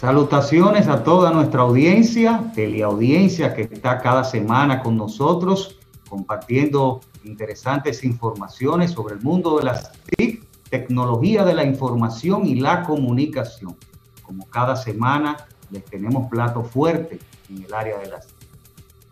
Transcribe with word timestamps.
Salutaciones 0.00 0.86
a 0.86 1.02
toda 1.02 1.32
nuestra 1.32 1.62
audiencia, 1.62 2.52
teleaudiencia 2.54 3.52
que 3.52 3.62
está 3.62 3.98
cada 3.98 4.22
semana 4.22 4.80
con 4.80 4.96
nosotros 4.96 5.76
compartiendo 6.08 7.00
interesantes 7.24 8.04
informaciones 8.04 8.92
sobre 8.92 9.16
el 9.16 9.22
mundo 9.22 9.58
de 9.58 9.64
las 9.64 9.90
TIC, 10.16 10.44
tecnología 10.70 11.44
de 11.44 11.52
la 11.52 11.64
información 11.64 12.46
y 12.46 12.60
la 12.60 12.84
comunicación. 12.84 13.74
Como 14.22 14.46
cada 14.46 14.76
semana 14.76 15.36
les 15.68 15.84
tenemos 15.84 16.30
plato 16.30 16.62
fuerte 16.62 17.18
en 17.50 17.64
el 17.64 17.74
área 17.74 17.98
de 17.98 18.08
las 18.08 18.28
TIC. 18.28 18.48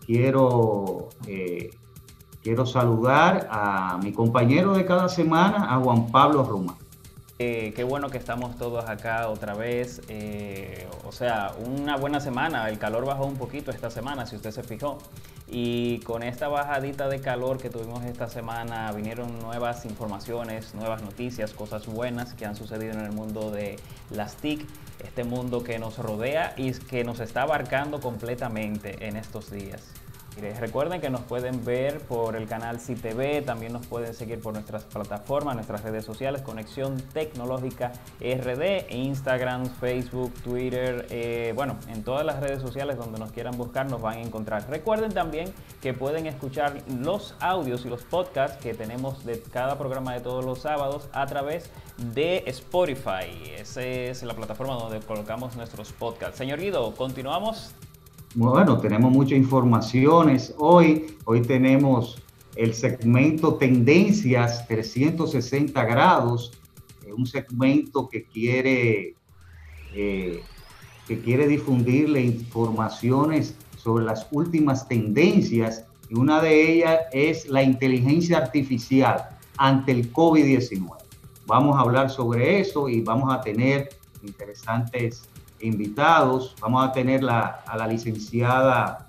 Quiero, 0.06 1.09
eh, 1.26 1.70
quiero 2.45 2.64
saludar 2.64 3.48
a 3.50 3.98
mi 4.00 4.12
compañero 4.12 4.74
de 4.74 4.87
cada 4.87 5.09
semana, 5.09 5.74
a 5.74 5.80
Juan 5.80 6.12
Pablo 6.12 6.45
Román. 6.45 6.85
Eh, 7.38 7.74
qué 7.76 7.84
bueno 7.84 8.08
que 8.08 8.16
estamos 8.16 8.56
todos 8.56 8.88
acá 8.88 9.28
otra 9.28 9.54
vez. 9.54 10.00
eh, 10.08 10.88
o 11.04 11.12
sea, 11.12 11.52
una 11.64 11.96
buena 11.96 12.20
semana. 12.20 12.68
El 12.70 12.79
calor 12.79 13.04
bajó 13.04 13.26
un 13.26 13.37
poquito 13.37 13.70
esta 13.70 13.90
semana, 13.90 14.26
si 14.26 14.37
usted 14.37 14.51
se 14.52 14.62
fijó. 14.62 14.98
Y 15.48 16.01
con 16.01 16.23
esta 16.23 16.48
bajadita 16.48 17.09
de 17.09 17.20
calor 17.20 17.59
que 17.59 17.70
tuvimos 17.70 18.04
esta 18.04 18.29
semana, 18.29 18.90
vinieron 18.92 19.38
nuevas 19.38 19.84
informaciones, 19.84 20.74
nuevas 20.74 21.02
noticias, 21.02 21.52
cosas 21.52 21.87
buenas 21.87 22.34
que 22.34 22.46
han 22.46 22.57
sucedido 22.57 22.92
en 22.95 23.01
el 23.01 23.12
mundo 23.12 23.51
de 23.51 23.79
las 24.10 24.37
TIC, 24.37 24.66
este 25.04 25.24
mundo 25.24 25.62
que 25.62 25.79
nos 25.79 25.98
rodea 25.98 26.54
y 26.57 26.73
que 26.73 27.04
nos 27.04 27.20
está 27.20 27.42
abarcando 27.42 28.01
completamente 28.01 29.07
en 29.07 29.16
estos 29.16 29.51
días. 29.51 29.82
Mire, 30.37 30.52
Recuerden 30.60 31.01
que 31.01 31.09
nos 31.09 31.23
pueden 31.23 31.65
ver 31.65 31.98
por 32.01 32.37
el 32.37 32.46
canal 32.46 32.79
CITV, 32.79 33.42
también 33.45 33.73
nos 33.73 33.87
pueden 33.87 34.12
seguir 34.12 34.40
por 34.40 34.52
nuestras 34.52 34.84
plataformas, 34.84 35.54
nuestras 35.54 35.82
redes 35.82 36.04
sociales, 36.04 36.42
Conexión 36.42 36.98
Tecnológica 37.15 37.92
RD, 38.20 38.90
Instagram, 38.90 39.66
Facebook, 39.66 40.34
Twitter, 40.45 41.07
eh, 41.09 41.52
bueno, 41.57 41.79
en 41.88 42.02
todas 42.02 42.26
las 42.26 42.40
redes 42.40 42.60
sociales 42.60 42.98
donde 42.98 43.18
nos 43.18 43.32
quieran 43.32 43.57
buscar 43.57 43.88
nos 43.88 44.02
van 44.02 44.18
a 44.18 44.20
encontrar. 44.20 44.68
Recuerden 44.68 45.12
también 45.12 45.54
que 45.80 45.95
pueden 45.95 46.26
escuchar 46.26 46.82
los 47.01 47.34
audios 47.40 47.87
y 47.87 47.88
los 47.88 48.02
podcasts 48.02 48.59
que 48.59 48.74
tenemos 48.74 49.24
de 49.24 49.40
cada 49.40 49.79
programa 49.79 50.12
de 50.12 50.20
todos 50.20 50.45
los 50.45 50.60
sábados 50.60 51.09
a 51.12 51.24
través 51.26 51.70
de 51.96 52.42
Spotify. 52.46 53.54
Esa 53.57 53.82
es 53.82 54.23
la 54.23 54.34
plataforma 54.34 54.74
donde 54.74 55.01
colocamos 55.01 55.57
nuestros 55.57 55.92
podcasts. 55.92 56.37
Señor 56.37 56.60
Guido, 56.60 56.95
continuamos. 56.95 57.74
Bueno, 58.38 58.76
tenemos 58.76 59.10
muchas 59.10 59.38
informaciones 59.38 60.54
hoy. 60.59 61.06
Hoy 61.24 61.40
tenemos 61.40 62.23
el 62.54 62.74
segmento 62.74 63.54
Tendencias 63.54 64.69
360 64.69 65.82
grados, 65.87 66.53
eh, 67.06 67.14
un 67.14 67.25
segmento 67.26 68.10
que 68.10 68.25
quiere, 68.25 69.14
eh, 69.94 70.42
que 71.09 71.20
quiere 71.20 71.48
difundirle 71.48 72.20
informaciones 72.20 73.54
sobre 73.78 74.04
las 74.04 74.26
últimas 74.31 74.87
tendencias 74.87 75.86
y 76.10 76.14
una 76.16 76.42
de 76.42 76.74
ellas 76.74 77.00
es 77.12 77.48
la 77.48 77.62
inteligencia 77.62 78.36
artificial 78.36 79.30
ante 79.56 79.92
el 79.92 80.12
COVID-19. 80.12 80.91
Vamos 81.47 81.74
a 81.74 81.80
hablar 81.80 82.10
sobre 82.10 82.60
eso 82.60 82.91
y 82.91 83.00
vamos 83.00 83.32
a 83.32 83.41
tener 83.41 83.88
interesantes 84.22 85.26
invitados. 85.60 86.54
Vamos 86.60 86.86
a 86.86 86.92
tener 86.92 87.22
la, 87.22 87.62
a 87.66 87.76
la 87.76 87.86
licenciada 87.86 89.08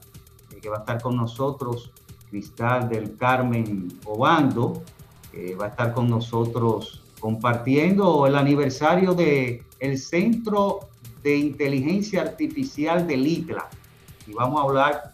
eh, 0.51 0.59
que 0.61 0.69
va 0.69 0.77
a 0.77 0.79
estar 0.79 1.01
con 1.01 1.15
nosotros, 1.15 1.91
Cristal 2.29 2.89
del 2.89 3.15
Carmen 3.17 3.99
Obando, 4.05 4.83
que 5.31 5.55
va 5.55 5.65
a 5.65 5.69
estar 5.69 5.93
con 5.93 6.09
nosotros 6.09 7.01
compartiendo 7.19 8.27
el 8.27 8.35
aniversario 8.35 9.13
del 9.13 9.63
el 9.79 9.97
Centro 9.97 10.89
de 11.23 11.37
Inteligencia 11.37 12.21
Artificial 12.21 13.07
del 13.07 13.25
ITLA. 13.25 13.67
Y 14.27 14.33
vamos 14.33 14.59
a 14.59 14.63
hablar 14.63 15.13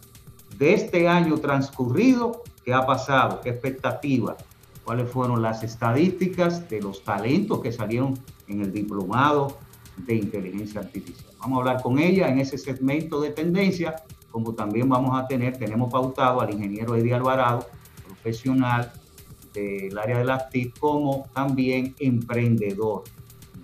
de 0.58 0.74
este 0.74 1.08
año 1.08 1.38
transcurrido, 1.38 2.44
qué 2.64 2.74
ha 2.74 2.86
pasado, 2.86 3.42
qué 3.42 3.50
expectativas, 3.50 4.38
cuáles 4.84 5.10
fueron 5.10 5.42
las 5.42 5.64
estadísticas 5.64 6.70
de 6.70 6.82
los 6.82 7.04
talentos 7.04 7.60
que 7.62 7.72
salieron 7.72 8.20
en 8.48 8.62
el 8.62 8.72
diplomado 8.72 9.58
de 9.98 10.16
inteligencia 10.16 10.82
artificial. 10.82 11.32
Vamos 11.40 11.58
a 11.58 11.60
hablar 11.60 11.84
con 11.84 12.00
ella 12.00 12.30
en 12.30 12.40
ese 12.40 12.58
segmento 12.58 13.22
de 13.22 13.32
tendencia, 13.32 13.96
como 14.32 14.54
también 14.54 14.90
vamos 14.90 15.18
a 15.18 15.28
tener, 15.28 15.58
tenemos 15.58 15.92
pautado 15.92 16.42
al 16.42 16.52
ingeniero 16.52 16.96
Eddie 16.96 17.14
Alvarado, 17.14 17.68
profesional 18.06 18.92
del 19.54 19.98
área 19.98 20.18
de 20.18 20.26
las 20.26 20.50
TIC, 20.50 20.80
como 20.80 21.28
también 21.34 21.96
emprendedor 22.00 23.04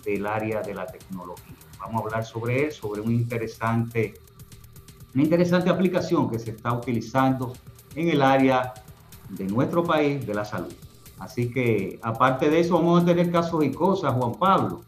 del 0.04 0.26
área 0.26 0.62
de 0.62 0.74
la 0.74 0.86
tecnología. 0.86 1.56
Vamos 1.78 2.02
a 2.02 2.04
hablar 2.04 2.24
sobre 2.24 2.64
él, 2.64 2.72
sobre 2.72 3.00
un 3.00 3.12
interesante, 3.12 4.14
una 5.14 5.24
interesante 5.24 5.70
aplicación 5.70 6.30
que 6.30 6.38
se 6.38 6.50
está 6.50 6.72
utilizando 6.72 7.52
en 7.94 8.08
el 8.08 8.22
área 8.22 8.72
de 9.30 9.44
nuestro 9.46 9.82
país 9.82 10.24
de 10.26 10.34
la 10.34 10.44
salud. 10.44 10.72
Así 11.18 11.50
que, 11.50 11.98
aparte 12.02 12.48
de 12.48 12.60
eso, 12.60 12.74
vamos 12.74 13.02
a 13.02 13.06
tener 13.06 13.30
casos 13.30 13.64
y 13.64 13.70
cosas, 13.70 14.14
Juan 14.14 14.34
Pablo. 14.34 14.82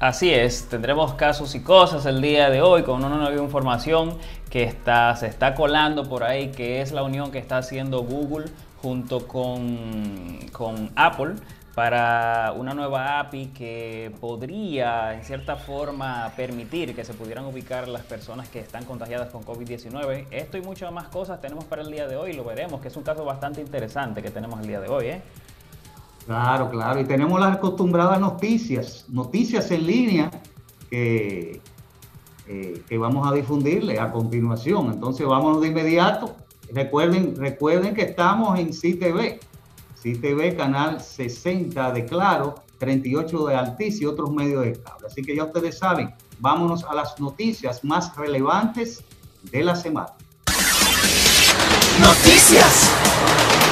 Así 0.00 0.32
es, 0.32 0.66
tendremos 0.70 1.12
casos 1.12 1.54
y 1.54 1.60
cosas 1.60 2.06
el 2.06 2.22
día 2.22 2.48
de 2.48 2.62
hoy 2.62 2.84
con 2.84 3.04
una 3.04 3.18
nueva 3.18 3.36
información 3.36 4.16
que 4.48 4.62
está, 4.62 5.14
se 5.14 5.26
está 5.26 5.54
colando 5.54 6.08
por 6.08 6.24
ahí, 6.24 6.52
que 6.52 6.80
es 6.80 6.92
la 6.92 7.02
unión 7.02 7.30
que 7.30 7.36
está 7.36 7.58
haciendo 7.58 8.02
Google 8.02 8.46
junto 8.80 9.28
con, 9.28 10.38
con 10.52 10.90
Apple 10.96 11.34
para 11.74 12.54
una 12.56 12.72
nueva 12.72 13.20
API 13.20 13.48
que 13.48 14.10
podría 14.22 15.12
en 15.12 15.22
cierta 15.22 15.56
forma 15.56 16.32
permitir 16.34 16.96
que 16.96 17.04
se 17.04 17.12
pudieran 17.12 17.44
ubicar 17.44 17.86
las 17.86 18.02
personas 18.02 18.48
que 18.48 18.60
están 18.60 18.86
contagiadas 18.86 19.28
con 19.28 19.44
COVID-19. 19.44 20.28
Esto 20.30 20.56
y 20.56 20.62
muchas 20.62 20.90
más 20.92 21.08
cosas 21.08 21.42
tenemos 21.42 21.66
para 21.66 21.82
el 21.82 21.90
día 21.90 22.08
de 22.08 22.16
hoy, 22.16 22.32
lo 22.32 22.44
veremos, 22.44 22.80
que 22.80 22.88
es 22.88 22.96
un 22.96 23.02
caso 23.02 23.22
bastante 23.26 23.60
interesante 23.60 24.22
que 24.22 24.30
tenemos 24.30 24.60
el 24.60 24.66
día 24.66 24.80
de 24.80 24.88
hoy. 24.88 25.06
¿eh? 25.08 25.22
Claro, 26.30 26.70
claro. 26.70 27.00
Y 27.00 27.04
tenemos 27.04 27.40
las 27.40 27.56
acostumbradas 27.56 28.20
noticias, 28.20 29.04
noticias 29.08 29.68
en 29.72 29.84
línea 29.84 30.30
que, 30.88 31.60
eh, 32.46 32.84
que 32.88 32.98
vamos 32.98 33.28
a 33.28 33.34
difundirle 33.34 33.98
a 33.98 34.12
continuación. 34.12 34.92
Entonces 34.92 35.26
vámonos 35.26 35.60
de 35.60 35.66
inmediato. 35.66 36.36
Recuerden, 36.72 37.34
recuerden 37.34 37.96
que 37.96 38.02
estamos 38.02 38.56
en 38.60 38.68
CTV, 38.68 39.40
CTV 40.00 40.56
canal 40.56 41.00
60 41.00 41.90
de 41.90 42.04
Claro, 42.04 42.62
38 42.78 43.46
de 43.46 43.56
Altiz 43.56 44.00
y 44.00 44.06
otros 44.06 44.30
medios 44.30 44.62
de 44.62 44.74
cable. 44.74 45.08
Así 45.08 45.22
que 45.22 45.34
ya 45.34 45.42
ustedes 45.42 45.78
saben, 45.78 46.14
vámonos 46.38 46.84
a 46.84 46.94
las 46.94 47.18
noticias 47.18 47.82
más 47.82 48.14
relevantes 48.14 49.02
de 49.50 49.64
la 49.64 49.74
semana. 49.74 50.12
Noticias 51.98 52.88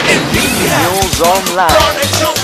en 0.09 0.33
línea. 0.33 0.79
News 0.83 1.21
Online. 1.21 2.38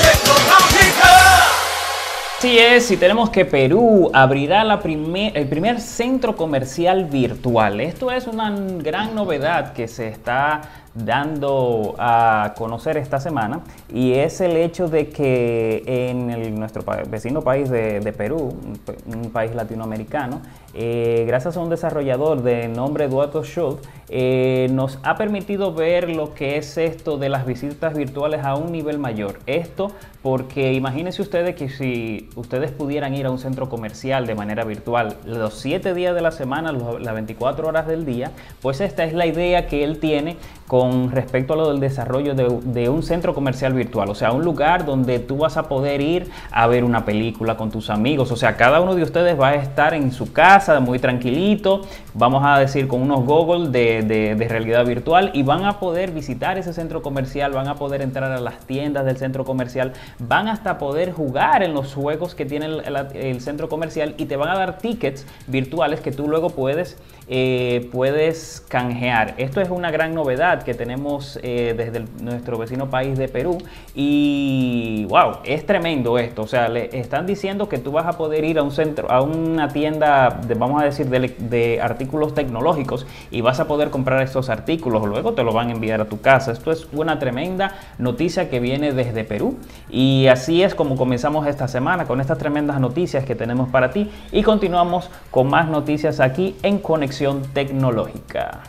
Así 2.39 2.59
es, 2.59 2.91
y 2.91 2.99
tenemos 2.99 3.31
que 3.31 3.47
Perú 3.47 4.11
abrirá 4.13 4.65
la 4.65 4.81
primer- 4.81 5.35
el 5.35 5.49
primer 5.49 5.81
centro 5.81 6.37
comercial 6.37 7.07
virtual. 7.07 7.81
Esto 7.81 8.11
es 8.11 8.27
una 8.27 8.55
gran 8.83 9.15
novedad 9.15 9.73
que 9.73 9.89
se 9.89 10.09
está 10.09 10.61
dando 10.95 11.95
a 11.99 12.55
conocer 12.57 12.97
esta 12.97 13.19
semana 13.21 13.61
y 13.93 14.13
es 14.15 14.41
el 14.41 14.57
hecho 14.57 14.89
de 14.89 15.09
que 15.09 15.83
en 15.87 16.31
el- 16.31 16.59
nuestro 16.59 16.83
pa- 16.83 17.03
vecino 17.09 17.43
país 17.43 17.69
de, 17.69 18.01
de 18.01 18.13
Perú, 18.13 18.37
un, 18.65 18.79
pa- 18.79 18.93
un 19.07 19.31
país 19.31 19.55
latinoamericano, 19.55 20.41
eh, 20.73 21.25
gracias 21.27 21.57
a 21.57 21.61
un 21.61 21.69
desarrollador 21.71 22.43
de 22.43 22.69
nombre 22.69 23.05
Eduardo 23.05 23.45
Schultz, 23.45 23.87
eh, 24.09 24.69
nos 24.71 24.99
ha 25.03 25.17
permitido 25.17 25.73
ver 25.73 26.11
lo 26.11 26.35
que 26.35 26.57
es 26.59 26.77
esto 26.79 27.17
de 27.17 27.29
las 27.29 27.47
visitas 27.47 27.95
virtuales 27.95 28.45
a 28.45 28.55
un 28.55 28.71
nivel 28.73 28.99
mayor. 28.99 29.39
Esto 29.47 29.91
porque 30.23 30.73
imagínense 30.73 31.21
ustedes 31.23 31.55
que 31.55 31.69
si 31.69 32.29
ustedes 32.35 32.71
pudieran 32.71 33.15
ir 33.15 33.27
a 33.27 33.31
un 33.31 33.39
centro 33.39 33.69
comercial 33.69 34.27
de 34.27 34.35
manera 34.35 34.65
virtual 34.65 35.17
los 35.27 35.55
7 35.55 35.93
días 35.95 36.15
de 36.15 36.23
la 36.23 36.31
semana, 36.33 36.73
las 36.73 37.15
24 37.15 37.69
horas 37.69 37.87
del 37.87 38.05
día, 38.05 38.31
pues 38.63 38.81
esta 38.81 39.05
es 39.05 39.13
la 39.13 39.27
idea 39.27 39.67
que 39.67 39.85
él 39.85 40.01
tiene 40.01 40.37
con 40.67 40.84
respecto 41.11 41.55
a 41.55 41.57
lo 41.57 41.69
del 41.69 41.81
desarrollo 41.81 42.35
de, 42.35 42.89
un 42.89 43.03
centro 43.03 43.35
comercial 43.35 43.73
virtual, 43.73 44.11
o 44.11 44.15
sea, 44.15 44.33
un 44.33 44.45
lugar 44.45 44.85
donde 44.85 45.19
tú 45.19 45.39
vas 45.39 45.57
a 45.57 45.69
poder 45.69 46.01
ir 46.01 46.31
a 46.51 46.67
ver 46.67 46.85
una 46.85 47.05
película 47.05 47.57
con 47.57 47.71
tus 47.71 47.91
amigos, 47.91 48.31
o 48.31 48.37
sea, 48.37 48.57
cada 48.57 48.81
uno 48.81 48.95
de 48.95 49.03
ustedes 49.03 49.39
va 49.39 49.49
a 49.49 49.55
estar 49.55 49.95
en 49.95 50.13
su 50.13 50.33
casa 50.33 50.81
muy 50.81 50.99
tranquilito, 50.99 51.83
vamos 52.15 52.43
a 52.45 52.59
decir 52.59 52.89
con 52.89 53.03
unos 53.03 53.25
goggles 53.25 53.73
de, 53.73 54.47
realidad 54.49 54.85
virtual 54.85 55.31
y 55.33 55.43
van 55.43 55.65
a 55.65 55.79
poder 55.81 56.11
visitar 56.11 56.59
ese 56.59 56.73
centro 56.73 57.03
comercial, 57.03 57.53
van 57.53 57.69
a 57.69 57.77
poder 57.77 58.03
entrar 58.03 58.31
a 58.31 58.41
las 58.41 58.59
tiendas 58.67 59.05
del 59.05 59.17
centro 59.17 59.45
comercial, 59.45 59.93
van 60.19 60.49
hasta 60.49 60.79
poder 60.79 61.13
jugar 61.13 61.63
en 61.63 61.75
los 61.75 61.95
juegos 61.95 62.35
que 62.35 62.45
tiene 62.45 62.67
el, 62.67 62.83
el 63.15 63.41
centro 63.41 63.69
comercial 63.69 64.15
y 64.19 64.27
te 64.27 64.37
van 64.37 64.51
a 64.51 64.59
dar 64.59 64.79
tickets 64.79 65.27
virtuales 65.47 66.01
que 66.01 66.13
tú 66.13 66.29
luego 66.29 66.51
puedes 66.51 66.97
eh, 67.27 67.89
puedes 67.91 68.63
canjear. 68.69 69.35
Esto 69.39 69.63
es 69.63 69.71
una 69.71 69.91
gran 69.91 70.15
novedad 70.15 70.63
que 70.63 70.75
tenemos 70.75 71.39
eh, 71.43 71.75
desde 71.75 72.05
nuestro 72.23 72.59
vecino 72.59 72.91
país 72.91 73.17
de 73.17 73.29
Perú 73.29 73.59
y 73.95 75.07
wow, 75.09 75.39
es 75.45 75.65
tremendo 75.65 76.19
esto. 76.19 76.43
O 76.43 76.47
sea, 76.47 76.69
le 76.69 76.99
están 76.99 77.27
diciendo 77.27 77.69
que 77.69 77.79
tú 77.79 77.93
vas 77.93 78.07
a 78.07 78.19
poder 78.19 78.45
ir 78.45 78.59
a 78.59 78.63
un 78.63 78.73
centro, 78.73 79.11
a 79.11 79.23
una 79.23 79.69
tienda, 79.69 80.39
de, 80.47 80.55
vamos 80.55 80.83
a 80.83 80.85
decir, 80.85 81.07
de, 81.07 81.35
de, 81.39 81.81
artículos 81.81 82.35
tecnológicos 82.35 83.07
y 83.31 83.41
vas 83.41 83.59
a 83.59 83.67
poder 83.67 83.89
comprar 83.89 84.21
estos 84.21 84.51
artículos. 84.51 85.07
Luego 85.07 85.33
te 85.33 85.43
lo 85.43 85.53
van 85.53 85.69
a 85.69 85.73
enviar 85.73 86.03
a 86.03 86.05
tu 86.05 86.21
casa. 86.21 86.53
Esto 86.53 86.73
es 86.73 86.87
una 86.93 87.19
tremenda 87.19 87.73
noticia 87.97 88.51
que 88.51 88.61
viene 88.61 88.93
desde 88.93 89.25
Perú 89.25 89.57
y 89.89 90.27
así 90.27 90.63
es 90.63 90.75
como 90.75 90.97
comenzamos 90.97 91.47
esta 91.47 91.69
semana 91.69 92.05
con 92.05 92.21
estas 92.21 92.37
tremendas 92.37 92.81
noticias 92.81 93.25
que 93.25 93.35
tenemos 93.35 93.71
para 93.71 93.91
ti 93.91 94.11
y 94.31 94.43
continuamos 94.43 95.09
con 95.31 95.49
más 95.49 95.69
noticias 95.69 96.21
aquí 96.21 96.57
en 96.63 96.79
Conexión 96.79 97.14
Tecnológica. 97.15 98.65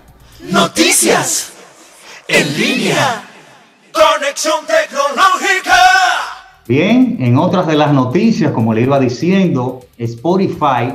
Noticias 0.52 1.52
en 2.28 2.58
línea. 2.60 3.24
Conexión 3.92 4.60
Tecnológica. 4.68 5.74
Bien, 6.68 7.18
en 7.20 7.38
otras 7.38 7.66
de 7.66 7.76
las 7.76 7.92
noticias, 7.92 8.52
como 8.52 8.72
le 8.72 8.82
iba 8.82 9.00
diciendo, 9.00 9.80
Spotify 9.98 10.94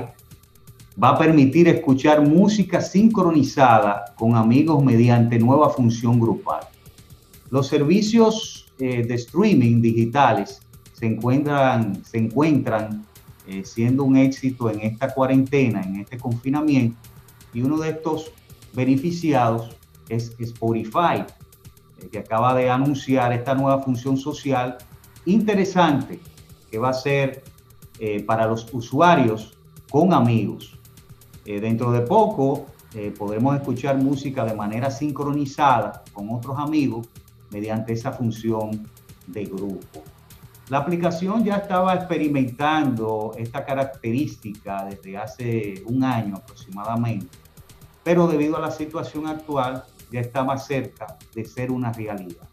va 1.02 1.08
a 1.08 1.19
permitir 1.19 1.67
escuchar 1.67 2.20
música 2.20 2.81
sincronizada 2.81 4.14
con 4.14 4.37
amigos 4.37 4.85
mediante 4.85 5.37
nueva 5.37 5.70
función 5.70 6.20
grupal. 6.20 6.61
Los 7.50 7.67
servicios 7.67 8.67
eh, 8.79 9.05
de 9.05 9.14
streaming 9.14 9.81
digitales 9.81 10.61
se 10.93 11.06
encuentran, 11.06 12.05
se 12.05 12.19
encuentran 12.19 13.05
eh, 13.49 13.64
siendo 13.64 14.05
un 14.05 14.17
éxito 14.17 14.70
en 14.70 14.82
esta 14.82 15.12
cuarentena, 15.12 15.82
en 15.82 15.97
este 15.97 16.17
confinamiento, 16.17 17.09
y 17.52 17.62
uno 17.62 17.79
de 17.79 17.91
estos 17.91 18.32
beneficiados 18.73 19.76
es 20.08 20.35
Spotify, 20.38 21.25
eh, 21.99 22.08
que 22.11 22.19
acaba 22.19 22.55
de 22.55 22.70
anunciar 22.70 23.32
esta 23.32 23.55
nueva 23.55 23.82
función 23.82 24.17
social 24.17 24.79
interesante 25.26 26.20
que 26.70 26.79
va 26.79 26.91
a 26.91 26.94
ser 26.94 27.43
eh, 27.99 28.23
para 28.23 28.47
los 28.47 28.73
usuarios 28.73 29.56
con 29.91 30.14
amigos. 30.14 30.79
Eh, 31.44 31.61
dentro 31.61 31.91
de 31.93 32.00
poco 32.02 32.67
eh, 32.94 33.12
podremos 33.17 33.56
escuchar 33.56 33.97
música 33.99 34.44
de 34.44 34.55
manera 34.55 34.91
sincronizada 34.91 36.02
con 36.12 36.31
otros 36.31 36.58
amigos 36.58 37.08
mediante 37.50 37.93
esa 37.93 38.12
función 38.12 38.88
de 39.26 39.44
grupo. 39.44 40.02
La 40.70 40.78
aplicación 40.78 41.44
ya 41.44 41.56
estaba 41.56 41.94
experimentando 41.94 43.32
esta 43.37 43.64
característica 43.64 44.84
desde 44.84 45.19
hace 45.19 45.82
un 45.84 46.05
año 46.05 46.37
aproximadamente, 46.37 47.37
pero 48.05 48.28
debido 48.28 48.56
a 48.56 48.61
la 48.61 48.70
situación 48.70 49.26
actual 49.26 49.82
ya 50.12 50.20
está 50.20 50.44
más 50.44 50.69
cerca 50.69 51.19
de 51.34 51.44
ser 51.44 51.72
una 51.72 51.93
realidad. 51.93 52.49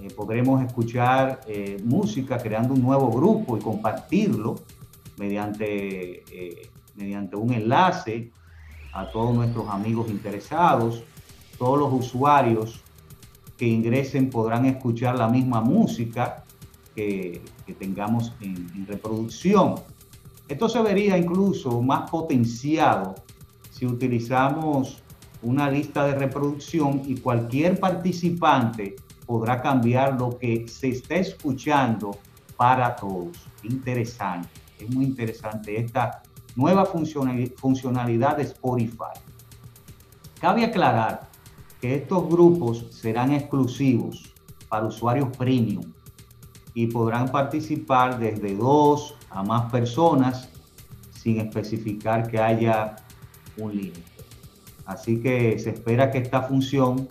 Eh, 0.00 0.08
podremos 0.16 0.64
escuchar 0.64 1.40
eh, 1.46 1.78
música 1.84 2.38
creando 2.38 2.72
un 2.72 2.80
nuevo 2.80 3.10
grupo 3.10 3.58
y 3.58 3.60
compartirlo 3.60 4.54
mediante, 5.18 6.24
eh, 6.32 6.70
mediante 6.96 7.36
un 7.36 7.52
enlace 7.52 8.30
a 8.94 9.06
todos 9.10 9.34
nuestros 9.34 9.68
amigos 9.68 10.08
interesados. 10.08 11.02
Todos 11.58 11.78
los 11.78 11.92
usuarios 11.92 12.80
que 13.58 13.66
ingresen 13.66 14.30
podrán 14.30 14.64
escuchar 14.64 15.18
la 15.18 15.28
misma 15.28 15.60
música 15.60 16.44
que, 16.98 17.74
tengamos 17.78 18.32
en, 18.40 18.56
en, 18.74 18.86
reproducción. 18.86 19.76
Esto 20.48 20.68
se 20.68 20.82
vería 20.82 21.16
incluso 21.16 21.80
más 21.80 22.10
potenciado 22.10 23.14
si 23.70 23.86
utilizamos 23.86 25.00
una 25.42 25.70
lista 25.70 26.04
de 26.06 26.14
reproducción 26.16 27.02
y 27.06 27.16
cualquier 27.16 27.78
participante 27.78 28.96
podrá 29.26 29.62
cambiar 29.62 30.18
lo 30.18 30.36
que 30.38 30.66
se 30.66 30.88
está 30.88 31.16
escuchando 31.16 32.18
para 32.56 32.96
todos. 32.96 33.46
Interesante, 33.62 34.48
es 34.80 34.90
muy 34.90 35.04
interesante 35.04 35.78
esta 35.78 36.22
nueva 36.56 36.84
funcionalidad 36.84 38.38
de 38.38 38.42
Spotify. 38.42 39.14
Cabe 40.40 40.64
aclarar 40.64 41.28
que 41.80 41.94
estos 41.94 42.28
grupos 42.28 42.86
serán 42.90 43.32
exclusivos 43.32 44.34
para 44.68 44.86
usuarios 44.86 45.28
premium 45.36 45.84
y 46.78 46.86
podrán 46.86 47.28
participar 47.32 48.20
desde 48.20 48.54
dos 48.54 49.16
a 49.30 49.42
más 49.42 49.68
personas 49.68 50.48
sin 51.12 51.40
especificar 51.40 52.30
que 52.30 52.38
haya 52.38 52.94
un 53.56 53.72
límite. 53.72 54.04
Así 54.86 55.20
que 55.20 55.58
se 55.58 55.70
espera 55.70 56.12
que 56.12 56.18
esta 56.18 56.42
función 56.42 57.08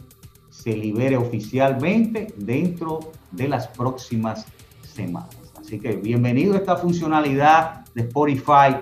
se 0.50 0.72
libere 0.72 1.18
oficialmente 1.18 2.34
dentro 2.38 3.12
de 3.34 3.50
las 3.50 3.68
próximas 3.68 4.46
semanas. 4.84 5.36
Así 5.60 5.82
que 5.82 5.98
bienvenido 5.98 6.54
a 6.54 6.60
esta 6.60 6.78
funcionalidad 6.78 7.84
de 7.94 8.04
Spotify 8.04 8.78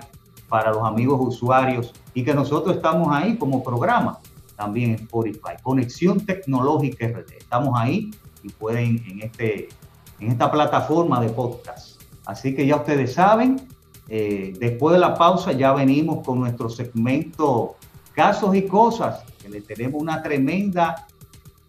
para 0.47 0.71
los 0.71 0.83
amigos 0.83 1.19
usuarios 1.19 1.93
y 2.13 2.23
que 2.23 2.35
nosotros 2.35 2.75
estamos 2.75 3.07
ahí 3.09 3.37
como 3.37 3.63
programa 3.63 4.19
también 4.55 4.91
en 4.91 4.95
Spotify. 4.97 5.55
Conexión 5.63 6.23
Tecnológica 6.23 7.07
RD. 7.07 7.37
Estamos 7.39 7.73
ahí 7.75 8.11
y 8.43 8.49
pueden 8.49 9.03
en, 9.07 9.21
este, 9.23 9.69
en 10.19 10.31
esta 10.31 10.51
plataforma 10.51 11.21
de 11.21 11.29
podcast. 11.29 12.01
Así 12.25 12.55
que 12.55 12.65
ya 12.65 12.77
ustedes 12.77 13.13
saben, 13.13 13.67
eh, 14.07 14.53
después 14.59 14.93
de 14.93 14.99
la 14.99 15.15
pausa 15.15 15.51
ya 15.51 15.73
venimos 15.73 16.25
con 16.25 16.39
nuestro 16.39 16.69
segmento 16.69 17.75
Casos 18.13 18.55
y 18.55 18.63
Cosas, 18.63 19.23
que 19.41 19.49
le 19.49 19.61
tenemos 19.61 20.01
una 20.01 20.21
tremenda, 20.23 21.07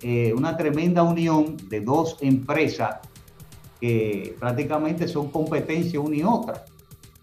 eh, 0.01 0.33
una 0.35 0.57
tremenda 0.57 1.03
unión 1.03 1.57
de 1.69 1.81
dos 1.81 2.17
empresas 2.21 2.99
que 3.81 4.37
prácticamente 4.39 5.09
son 5.09 5.31
competencia 5.31 6.01
una 6.01 6.17
y 6.17 6.23
otra. 6.23 6.65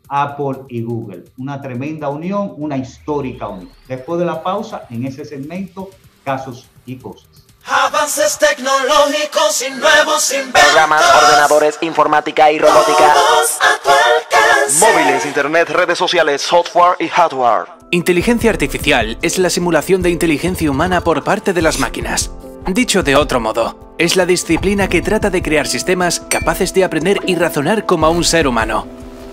Apple 0.10 0.66
y 0.70 0.84
Google. 0.84 1.24
Una 1.38 1.60
tremenda 1.62 2.10
unión, 2.10 2.53
una 2.58 2.77
histórica 2.77 3.48
unión. 3.48 3.70
Después 3.88 4.20
de 4.20 4.25
la 4.25 4.44
pausa, 4.44 4.86
en 4.89 5.06
ese 5.06 5.25
segmento, 5.25 5.89
casos 6.24 6.68
y 6.86 6.98
cosas. 6.98 7.48
Avances 7.65 8.38
tecnológicos 8.39 9.63
y 9.65 9.72
nuevos 9.72 10.34
inventos. 10.34 10.62
Programas, 10.63 11.03
ordenadores, 11.24 11.77
informática 11.79 12.51
y 12.51 12.60
robótica. 12.60 13.13
Todos 13.13 13.58
a 13.62 13.82
tu 13.82 13.89
alcance. 13.89 14.79
Móviles, 14.79 15.25
internet, 15.25 15.70
redes 15.70 15.98
sociales, 15.98 16.41
software 16.41 16.98
y 17.00 17.08
hardware. 17.08 17.67
Inteligencia 17.91 18.50
artificial 18.50 19.17
es 19.22 19.38
la 19.38 19.50
simulación 19.50 20.01
de 20.01 20.10
inteligencia 20.10 20.70
humana 20.70 21.01
por 21.01 21.24
parte 21.24 21.53
de 21.53 21.62
las 21.62 21.79
máquinas. 21.79 22.32
Dicho 22.67 23.01
de 23.01 23.15
otro 23.15 23.39
modo, 23.39 23.96
es 23.98 24.17
la 24.17 24.25
disciplina 24.25 24.89
que 24.89 25.01
trata 25.01 25.29
de 25.29 25.41
crear 25.41 25.65
sistemas 25.65 26.20
capaces 26.20 26.74
de 26.74 26.84
aprender 26.84 27.22
y 27.25 27.36
razonar 27.36 27.86
como 27.86 28.10
un 28.10 28.25
ser 28.25 28.46
humano. 28.46 28.88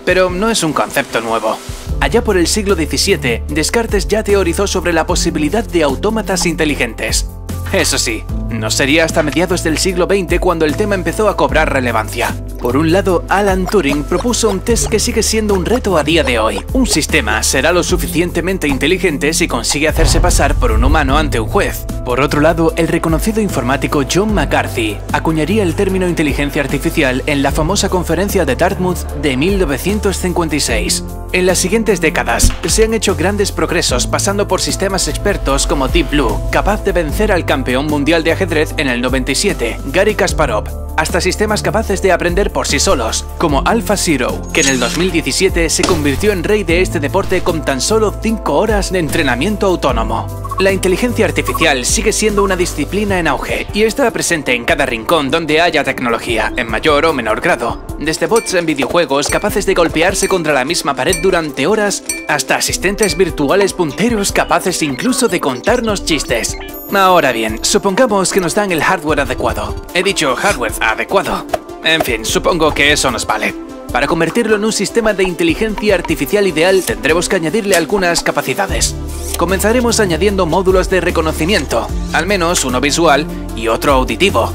Pero 0.05 0.29
no 0.29 0.49
es 0.49 0.63
un 0.63 0.71
concepto 0.71 1.19
nuevo. 1.19 1.57
Allá 1.99 2.23
por 2.23 2.37
el 2.37 2.47
siglo 2.47 2.75
XVII, 2.75 3.43
Descartes 3.49 4.07
ya 4.07 4.23
teorizó 4.23 4.67
sobre 4.67 4.93
la 4.93 5.05
posibilidad 5.05 5.65
de 5.65 5.83
autómatas 5.83 6.45
inteligentes. 6.45 7.27
Eso 7.73 7.97
sí, 7.97 8.23
no 8.49 8.69
sería 8.69 9.05
hasta 9.05 9.23
mediados 9.23 9.63
del 9.63 9.77
siglo 9.77 10.05
XX 10.05 10.41
cuando 10.41 10.65
el 10.65 10.75
tema 10.75 10.93
empezó 10.95 11.29
a 11.29 11.37
cobrar 11.37 11.71
relevancia. 11.71 12.35
Por 12.61 12.75
un 12.75 12.91
lado, 12.91 13.23
Alan 13.29 13.65
Turing 13.65 14.03
propuso 14.03 14.49
un 14.49 14.59
test 14.59 14.87
que 14.87 14.99
sigue 14.99 15.23
siendo 15.23 15.53
un 15.53 15.65
reto 15.65 15.97
a 15.97 16.03
día 16.03 16.21
de 16.23 16.37
hoy. 16.37 16.61
Un 16.73 16.85
sistema 16.85 17.41
será 17.43 17.71
lo 17.71 17.81
suficientemente 17.81 18.67
inteligente 18.67 19.33
si 19.33 19.47
consigue 19.47 19.87
hacerse 19.87 20.19
pasar 20.19 20.55
por 20.55 20.73
un 20.73 20.83
humano 20.83 21.17
ante 21.17 21.39
un 21.39 21.47
juez. 21.47 21.85
Por 22.05 22.19
otro 22.19 22.41
lado, 22.41 22.73
el 22.77 22.87
reconocido 22.87 23.41
informático 23.41 24.03
John 24.11 24.33
McCarthy 24.33 24.97
acuñaría 25.13 25.61
el 25.61 25.75
término 25.75 26.07
inteligencia 26.07 26.61
artificial 26.61 27.21
en 27.27 27.43
la 27.43 27.51
famosa 27.51 27.89
conferencia 27.89 28.43
de 28.43 28.55
Dartmouth 28.55 29.05
de 29.21 29.37
1956. 29.37 31.03
En 31.33 31.45
las 31.45 31.59
siguientes 31.59 32.01
décadas, 32.01 32.51
se 32.65 32.83
han 32.83 32.93
hecho 32.93 33.15
grandes 33.15 33.51
progresos 33.51 34.07
pasando 34.07 34.47
por 34.47 34.61
sistemas 34.61 35.07
expertos 35.07 35.67
como 35.67 35.87
Deep 35.87 36.09
Blue, 36.09 36.41
capaz 36.51 36.83
de 36.83 36.91
vencer 36.91 37.31
al 37.31 37.45
campeón 37.45 37.85
mundial 37.85 38.23
de 38.23 38.31
ajedrez 38.31 38.73
en 38.77 38.87
el 38.87 39.01
97, 39.01 39.79
Gary 39.85 40.15
Kasparov, 40.15 40.65
hasta 40.97 41.21
sistemas 41.21 41.61
capaces 41.61 42.01
de 42.01 42.11
aprender 42.11 42.51
por 42.51 42.67
sí 42.67 42.79
solos, 42.79 43.25
como 43.37 43.61
AlphaZero, 43.65 44.41
que 44.51 44.61
en 44.61 44.67
el 44.69 44.79
2017 44.79 45.69
se 45.69 45.83
convirtió 45.83 46.31
en 46.31 46.43
rey 46.43 46.63
de 46.63 46.81
este 46.81 46.99
deporte 46.99 47.41
con 47.41 47.63
tan 47.63 47.79
solo 47.79 48.13
5 48.21 48.53
horas 48.53 48.91
de 48.91 48.99
entrenamiento 48.99 49.67
autónomo. 49.67 50.27
La 50.59 50.71
inteligencia 50.71 51.25
artificial 51.25 51.85
sigue 52.01 52.13
siendo 52.13 52.41
una 52.41 52.55
disciplina 52.55 53.19
en 53.19 53.27
auge 53.27 53.67
y 53.75 53.83
está 53.83 54.09
presente 54.09 54.55
en 54.55 54.65
cada 54.65 54.87
rincón 54.87 55.29
donde 55.29 55.61
haya 55.61 55.83
tecnología, 55.83 56.51
en 56.57 56.67
mayor 56.67 57.05
o 57.05 57.13
menor 57.13 57.41
grado. 57.41 57.85
Desde 57.99 58.25
bots 58.25 58.55
en 58.55 58.65
videojuegos 58.65 59.29
capaces 59.29 59.67
de 59.67 59.75
golpearse 59.75 60.27
contra 60.27 60.51
la 60.51 60.65
misma 60.65 60.95
pared 60.95 61.17
durante 61.21 61.67
horas, 61.67 62.03
hasta 62.27 62.55
asistentes 62.55 63.15
virtuales 63.15 63.73
punteros 63.73 64.31
capaces 64.31 64.81
incluso 64.81 65.27
de 65.27 65.39
contarnos 65.39 66.03
chistes. 66.03 66.57
Ahora 66.91 67.31
bien, 67.33 67.59
supongamos 67.63 68.33
que 68.33 68.39
nos 68.39 68.55
dan 68.55 68.71
el 68.71 68.81
hardware 68.81 69.19
adecuado. 69.19 69.75
He 69.93 70.01
dicho 70.01 70.35
hardware 70.35 70.73
adecuado. 70.81 71.45
En 71.83 72.01
fin, 72.01 72.25
supongo 72.25 72.73
que 72.73 72.93
eso 72.93 73.11
nos 73.11 73.27
vale. 73.27 73.70
Para 73.91 74.07
convertirlo 74.07 74.55
en 74.55 74.63
un 74.63 74.71
sistema 74.71 75.13
de 75.13 75.23
inteligencia 75.23 75.95
artificial 75.95 76.47
ideal 76.47 76.81
tendremos 76.85 77.27
que 77.27 77.35
añadirle 77.35 77.75
algunas 77.75 78.23
capacidades. 78.23 78.95
Comenzaremos 79.37 79.99
añadiendo 79.99 80.45
módulos 80.45 80.89
de 80.89 81.01
reconocimiento, 81.01 81.87
al 82.13 82.25
menos 82.25 82.63
uno 82.63 82.79
visual 82.79 83.27
y 83.55 83.67
otro 83.67 83.93
auditivo. 83.93 84.53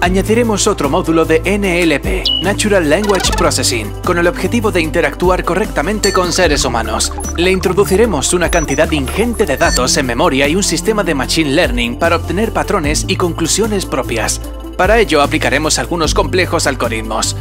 Añadiremos 0.00 0.68
otro 0.68 0.88
módulo 0.88 1.24
de 1.24 1.40
NLP, 1.40 2.44
Natural 2.44 2.88
Language 2.88 3.32
Processing, 3.36 3.90
con 4.04 4.18
el 4.18 4.28
objetivo 4.28 4.70
de 4.70 4.82
interactuar 4.82 5.42
correctamente 5.42 6.12
con 6.12 6.32
seres 6.32 6.64
humanos. 6.64 7.12
Le 7.36 7.50
introduciremos 7.50 8.34
una 8.34 8.50
cantidad 8.50 8.90
ingente 8.92 9.46
de 9.46 9.56
datos 9.56 9.96
en 9.96 10.06
memoria 10.06 10.46
y 10.46 10.54
un 10.54 10.62
sistema 10.62 11.02
de 11.02 11.14
Machine 11.14 11.50
Learning 11.50 11.98
para 11.98 12.16
obtener 12.16 12.52
patrones 12.52 13.04
y 13.08 13.16
conclusiones 13.16 13.84
propias. 13.84 14.40
Para 14.76 15.00
ello 15.00 15.22
aplicaremos 15.22 15.78
algunos 15.80 16.14
complejos 16.14 16.68
algoritmos. 16.68 17.34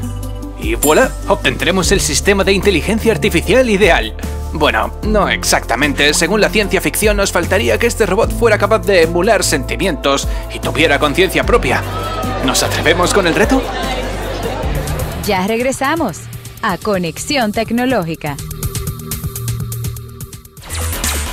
Y 0.59 0.75
voilà, 0.75 1.11
obtendremos 1.27 1.91
el 1.91 1.99
sistema 1.99 2.43
de 2.43 2.53
inteligencia 2.53 3.11
artificial 3.11 3.69
ideal. 3.69 4.15
Bueno, 4.53 4.93
no 5.03 5.27
exactamente. 5.27 6.13
Según 6.13 6.39
la 6.39 6.49
ciencia 6.49 6.79
ficción, 6.79 7.17
nos 7.17 7.31
faltaría 7.31 7.77
que 7.77 7.87
este 7.87 8.05
robot 8.05 8.31
fuera 8.31 8.57
capaz 8.57 8.79
de 8.79 9.03
emular 9.03 9.43
sentimientos 9.43 10.27
y 10.53 10.59
tuviera 10.59 10.97
conciencia 10.97 11.45
propia. 11.45 11.83
¿Nos 12.45 12.63
atrevemos 12.63 13.13
con 13.13 13.27
el 13.27 13.35
reto? 13.35 13.61
Ya 15.25 15.45
regresamos 15.45 16.19
a 16.61 16.77
Conexión 16.77 17.51
Tecnológica. 17.51 18.37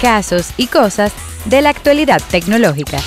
Casos 0.01 0.51
y 0.57 0.67
cosas 0.67 1.13
de 1.45 1.63
la 1.63 1.71
actualidad 1.71 2.21
tecnológica. 2.31 2.99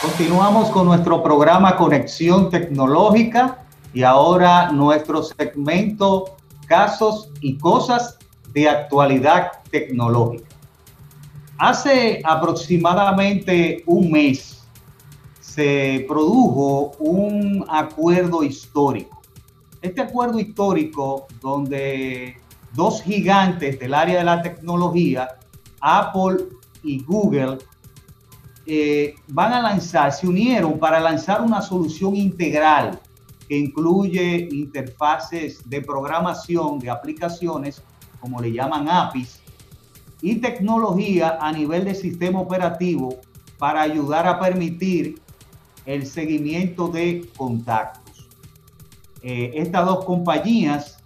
Continuamos 0.00 0.70
con 0.70 0.86
nuestro 0.86 1.22
programa 1.22 1.76
Conexión 1.76 2.48
Tecnológica 2.48 3.66
y 3.92 4.02
ahora 4.02 4.72
nuestro 4.72 5.22
segmento 5.22 6.36
Casos 6.66 7.28
y 7.42 7.58
Cosas 7.58 8.18
de 8.54 8.66
Actualidad 8.66 9.52
Tecnológica. 9.70 10.48
Hace 11.58 12.22
aproximadamente 12.24 13.82
un 13.84 14.10
mes 14.10 14.62
se 15.38 16.06
produjo 16.08 16.92
un 16.98 17.66
acuerdo 17.68 18.42
histórico. 18.42 19.20
Este 19.82 20.00
acuerdo 20.00 20.40
histórico 20.40 21.26
donde 21.42 22.40
dos 22.72 23.02
gigantes 23.02 23.78
del 23.78 23.92
área 23.92 24.20
de 24.20 24.24
la 24.24 24.40
tecnología, 24.40 25.28
Apple 25.82 26.46
y 26.82 27.04
Google, 27.04 27.58
eh, 28.66 29.14
van 29.28 29.52
a 29.52 29.62
lanzar, 29.62 30.12
se 30.12 30.26
unieron 30.26 30.78
para 30.78 31.00
lanzar 31.00 31.40
una 31.42 31.62
solución 31.62 32.14
integral 32.16 33.00
que 33.48 33.58
incluye 33.58 34.48
interfaces 34.52 35.68
de 35.68 35.80
programación 35.82 36.78
de 36.78 36.90
aplicaciones, 36.90 37.82
como 38.20 38.40
le 38.40 38.52
llaman 38.52 38.88
APIs, 38.88 39.40
y 40.22 40.36
tecnología 40.36 41.38
a 41.40 41.50
nivel 41.50 41.84
de 41.84 41.94
sistema 41.94 42.40
operativo 42.40 43.16
para 43.58 43.82
ayudar 43.82 44.26
a 44.26 44.38
permitir 44.38 45.20
el 45.86 46.06
seguimiento 46.06 46.88
de 46.88 47.28
contactos. 47.36 48.28
Eh, 49.22 49.52
estas 49.54 49.86
dos 49.86 50.04
compañías 50.04 50.98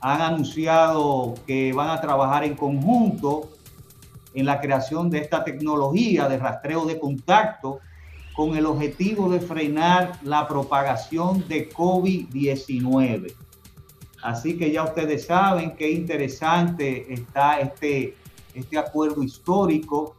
han 0.00 0.20
anunciado 0.22 1.34
que 1.46 1.72
van 1.72 1.90
a 1.90 2.00
trabajar 2.00 2.44
en 2.44 2.54
conjunto 2.54 3.50
en 4.34 4.46
la 4.46 4.60
creación 4.60 5.10
de 5.10 5.18
esta 5.18 5.44
tecnología 5.44 6.28
de 6.28 6.38
rastreo 6.38 6.86
de 6.86 6.98
contacto 6.98 7.80
con 8.34 8.56
el 8.56 8.66
objetivo 8.66 9.28
de 9.28 9.40
frenar 9.40 10.18
la 10.22 10.46
propagación 10.46 11.46
de 11.48 11.68
COVID-19. 11.70 13.34
Así 14.22 14.56
que 14.56 14.70
ya 14.70 14.84
ustedes 14.84 15.26
saben 15.26 15.74
qué 15.76 15.90
interesante 15.90 17.12
está 17.12 17.60
este, 17.60 18.14
este 18.54 18.78
acuerdo 18.78 19.22
histórico 19.22 20.14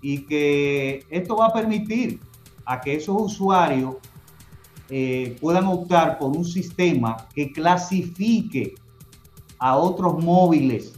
y 0.00 0.18
que 0.22 1.04
esto 1.10 1.36
va 1.36 1.46
a 1.46 1.52
permitir 1.52 2.20
a 2.64 2.80
que 2.80 2.94
esos 2.94 3.20
usuarios 3.20 3.96
eh, 4.88 5.36
puedan 5.40 5.66
optar 5.66 6.18
por 6.18 6.36
un 6.36 6.44
sistema 6.44 7.28
que 7.34 7.50
clasifique 7.52 8.74
a 9.58 9.76
otros 9.76 10.22
móviles 10.22 10.92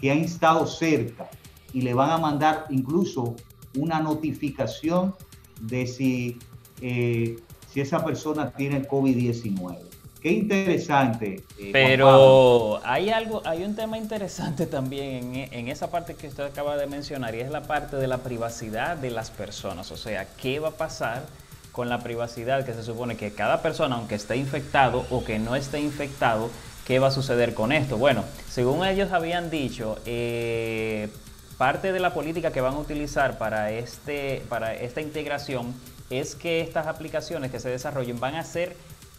que 0.00 0.10
han 0.10 0.18
estado 0.18 0.66
cerca 0.66 1.28
y 1.76 1.82
le 1.82 1.92
van 1.92 2.08
a 2.08 2.16
mandar 2.16 2.64
incluso 2.70 3.36
una 3.76 4.00
notificación 4.00 5.14
de 5.60 5.86
si, 5.86 6.38
eh, 6.80 7.36
si 7.70 7.82
esa 7.82 8.02
persona 8.02 8.50
tiene 8.52 8.88
COVID-19. 8.88 9.76
Qué 10.22 10.30
interesante. 10.30 11.42
Eh, 11.58 11.72
Pero 11.74 12.80
hay 12.82 13.10
algo, 13.10 13.42
hay 13.44 13.62
un 13.62 13.76
tema 13.76 13.98
interesante 13.98 14.64
también 14.78 15.34
en, 15.34 15.52
en, 15.52 15.68
esa 15.68 15.90
parte 15.90 16.14
que 16.14 16.28
usted 16.28 16.44
acaba 16.44 16.78
de 16.78 16.86
mencionar 16.86 17.34
y 17.34 17.40
es 17.40 17.50
la 17.50 17.64
parte 17.64 17.96
de 17.96 18.06
la 18.06 18.22
privacidad 18.22 18.96
de 18.96 19.10
las 19.10 19.30
personas. 19.30 19.92
O 19.92 19.98
sea, 19.98 20.26
¿qué 20.40 20.60
va 20.60 20.68
a 20.68 20.78
pasar 20.78 21.26
con 21.72 21.90
la 21.90 22.02
privacidad 22.02 22.64
que 22.64 22.72
se 22.72 22.84
supone 22.84 23.18
que 23.18 23.32
cada 23.32 23.60
persona, 23.60 23.96
aunque 23.96 24.14
esté 24.14 24.38
infectado 24.38 25.04
o 25.10 25.24
que 25.24 25.38
no 25.38 25.54
esté 25.54 25.78
infectado, 25.78 26.48
¿qué 26.86 27.00
va 27.00 27.08
a 27.08 27.10
suceder 27.10 27.52
con 27.52 27.70
esto? 27.70 27.98
Bueno, 27.98 28.24
según 28.48 28.82
ellos 28.86 29.12
habían 29.12 29.50
dicho, 29.50 29.98
eh, 30.06 31.10
Parte 31.58 31.92
de 31.92 32.00
la 32.00 32.12
política 32.12 32.50
que 32.52 32.60
van 32.60 32.74
a 32.74 32.78
utilizar 32.78 33.38
para, 33.38 33.70
este, 33.70 34.42
para 34.48 34.74
esta 34.74 35.00
integración 35.00 35.74
es 36.10 36.34
que 36.34 36.60
estas 36.60 36.86
aplicaciones 36.86 37.50
que 37.50 37.60
se 37.60 37.70
desarrollen 37.70 38.20
van 38.20 38.34
a 38.34 38.44
ser 38.44 38.76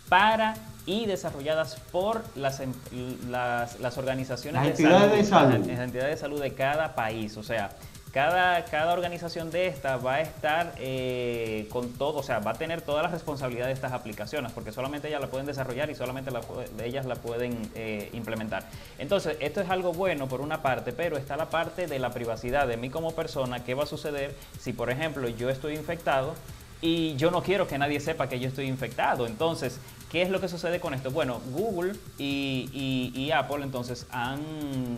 para 0.08 0.56
y 0.86 1.06
desarrolladas 1.06 1.76
por 1.92 2.24
las, 2.36 2.60
em, 2.60 2.72
las, 3.30 3.98
organizaciones 3.98 4.78
de 4.78 4.90
salud, 4.90 5.12
de 5.12 5.24
salud. 5.24 5.68
Las 5.68 5.80
entidades 5.80 6.16
de 6.16 6.18
salud 6.18 6.42
de 6.42 6.54
cada 6.54 6.96
país. 6.96 7.36
O 7.38 7.44
sea, 7.44 7.72
cada, 8.18 8.66
cada 8.66 8.94
organización 8.94 9.52
de 9.52 9.68
esta 9.68 9.98
va 9.98 10.16
a 10.16 10.22
estar 10.22 10.74
eh, 10.80 11.68
con 11.70 11.94
todo, 11.94 12.18
o 12.18 12.24
sea, 12.24 12.40
va 12.40 12.50
a 12.50 12.54
tener 12.56 12.82
toda 12.82 13.04
la 13.04 13.10
responsabilidad 13.10 13.68
de 13.68 13.74
estas 13.74 13.92
aplicaciones, 13.92 14.52
porque 14.54 14.72
solamente 14.72 15.08
ellas 15.08 15.22
la 15.22 15.28
pueden 15.28 15.46
desarrollar 15.46 15.92
y 15.92 15.94
solamente 15.94 16.32
ellas 16.84 17.06
la 17.06 17.14
pueden 17.18 17.70
eh, 17.76 18.10
implementar. 18.14 18.64
Entonces, 18.98 19.38
esto 19.40 19.62
es 19.62 19.70
algo 19.70 19.94
bueno 19.94 20.28
por 20.28 20.42
una 20.42 20.64
parte, 20.64 20.94
pero 20.94 21.16
está 21.16 21.38
la 21.38 21.52
parte 21.52 21.86
de 21.86 22.00
la 22.00 22.10
privacidad 22.10 22.66
de 22.68 22.76
mí 22.76 22.90
como 22.90 23.12
persona. 23.12 23.64
¿Qué 23.64 23.76
va 23.76 23.84
a 23.84 23.86
suceder 23.86 24.34
si, 24.60 24.74
por 24.74 24.90
ejemplo, 24.90 25.30
yo 25.30 25.52
estoy 25.52 25.76
infectado? 25.76 26.34
y 26.80 27.16
yo 27.16 27.32
no 27.32 27.42
quiero 27.42 27.68
que 27.68 27.78
nadie 27.80 28.00
sepa 28.00 28.30
que 28.30 28.40
yo 28.40 28.48
estoy 28.48 28.68
infectado. 28.68 29.26
Entonces, 29.26 29.80
¿Qué 30.12 30.22
es 30.22 30.30
lo 30.30 30.40
que 30.40 30.48
sucede 30.48 30.80
con 30.80 30.94
esto? 30.94 31.12
Bueno, 31.12 31.42
Google 31.52 31.94
y, 32.18 33.30
Apple 33.34 33.62
entonces 33.62 34.08
han 34.10 34.40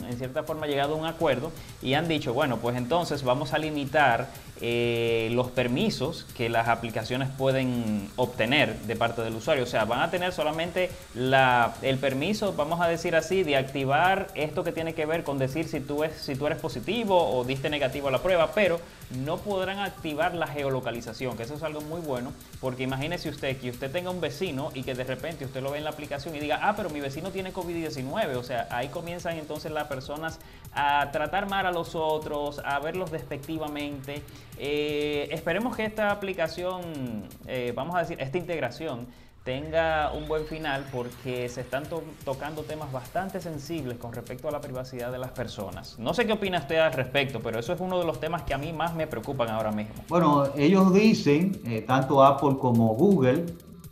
en 0.07 0.17
cierta 0.17 0.43
forma 0.43 0.67
llegado 0.67 0.93
a 0.93 0.97
un 0.97 1.05
acuerdo 1.05 1.51
y 1.81 1.95
han 1.95 2.07
dicho, 2.07 2.33
bueno, 2.33 2.57
pues 2.57 2.77
entonces 2.77 3.23
vamos 3.23 3.53
a 3.53 3.57
limitar 3.57 4.27
eh, 4.61 5.29
los 5.31 5.47
permisos 5.49 6.27
que 6.37 6.47
las 6.47 6.67
aplicaciones 6.67 7.29
pueden 7.37 8.09
obtener 8.17 8.77
de 8.81 8.95
parte 8.95 9.23
del 9.23 9.35
usuario. 9.35 9.63
O 9.63 9.67
sea, 9.67 9.85
van 9.85 10.01
a 10.01 10.11
tener 10.11 10.31
solamente 10.31 10.91
la, 11.15 11.73
el 11.81 11.97
permiso, 11.97 12.53
vamos 12.53 12.79
a 12.79 12.87
decir 12.87 13.15
así, 13.15 13.41
de 13.43 13.57
activar 13.57 14.27
esto 14.35 14.63
que 14.63 14.71
tiene 14.71 14.93
que 14.93 15.07
ver 15.07 15.23
con 15.23 15.39
decir 15.39 15.67
si 15.67 15.79
tú, 15.79 16.03
es, 16.03 16.13
si 16.13 16.35
tú 16.35 16.45
eres 16.45 16.59
positivo 16.59 17.35
o 17.35 17.43
diste 17.43 17.69
negativo 17.69 18.09
a 18.09 18.11
la 18.11 18.21
prueba, 18.21 18.51
pero 18.53 18.79
no 19.11 19.37
podrán 19.37 19.79
activar 19.79 20.35
la 20.35 20.47
geolocalización, 20.47 21.35
que 21.35 21.43
eso 21.43 21.55
es 21.55 21.63
algo 21.63 21.81
muy 21.81 21.99
bueno, 22.01 22.31
porque 22.61 22.83
imagínese 22.83 23.29
usted 23.29 23.57
que 23.57 23.71
usted 23.71 23.91
tenga 23.91 24.11
un 24.11 24.21
vecino 24.21 24.71
y 24.75 24.83
que 24.83 24.93
de 24.99 25.05
repente 25.05 25.45
usted 25.45 25.63
lo 25.63 25.71
ve 25.71 25.77
en 25.77 25.85
la 25.85 25.91
aplicación 25.91 26.35
y 26.35 26.41
diga, 26.41 26.59
ah, 26.61 26.73
pero 26.75 26.89
mi 26.89 26.99
vecino 26.99 27.31
tiene 27.31 27.53
COVID-19. 27.53 28.35
O 28.35 28.43
sea, 28.43 28.67
ahí 28.69 28.89
comienzan 28.89 29.37
entonces 29.37 29.71
las 29.71 29.87
personas 29.87 30.39
a 30.73 31.09
tratar 31.13 31.47
mal 31.47 31.65
a 31.65 31.71
los 31.71 31.95
otros, 31.95 32.59
a 32.65 32.79
verlos 32.79 33.09
despectivamente. 33.09 34.21
Eh, 34.57 35.29
esperemos 35.31 35.77
que 35.77 35.85
esta 35.85 36.11
aplicación, 36.11 37.29
eh, 37.47 37.71
vamos 37.73 37.95
a 37.95 37.99
decir, 37.99 38.17
esta 38.19 38.37
integración, 38.37 39.07
tenga 39.45 40.11
un 40.11 40.27
buen 40.27 40.45
final 40.45 40.85
porque 40.91 41.47
se 41.47 41.61
están 41.61 41.83
tocando 42.25 42.63
temas 42.63 42.91
bastante 42.91 43.39
sensibles 43.39 43.97
con 43.97 44.11
respecto 44.11 44.49
a 44.49 44.51
la 44.51 44.59
privacidad 44.59 45.13
de 45.13 45.17
las 45.17 45.31
personas. 45.31 45.97
No 45.97 46.13
sé 46.13 46.27
qué 46.27 46.33
opina 46.33 46.59
usted 46.59 46.75
al 46.75 46.91
respecto, 46.91 47.39
pero 47.39 47.57
eso 47.57 47.71
es 47.71 47.79
uno 47.79 47.97
de 47.99 48.05
los 48.05 48.19
temas 48.19 48.43
que 48.43 48.53
a 48.53 48.57
mí 48.57 48.73
más 48.73 48.93
me 48.95 49.07
preocupan 49.07 49.47
ahora 49.47 49.71
mismo. 49.71 50.03
Bueno, 50.09 50.49
ellos 50.57 50.93
dicen, 50.93 51.57
eh, 51.65 51.85
tanto 51.87 52.21
Apple 52.21 52.57
como 52.59 52.95
Google, 52.95 53.45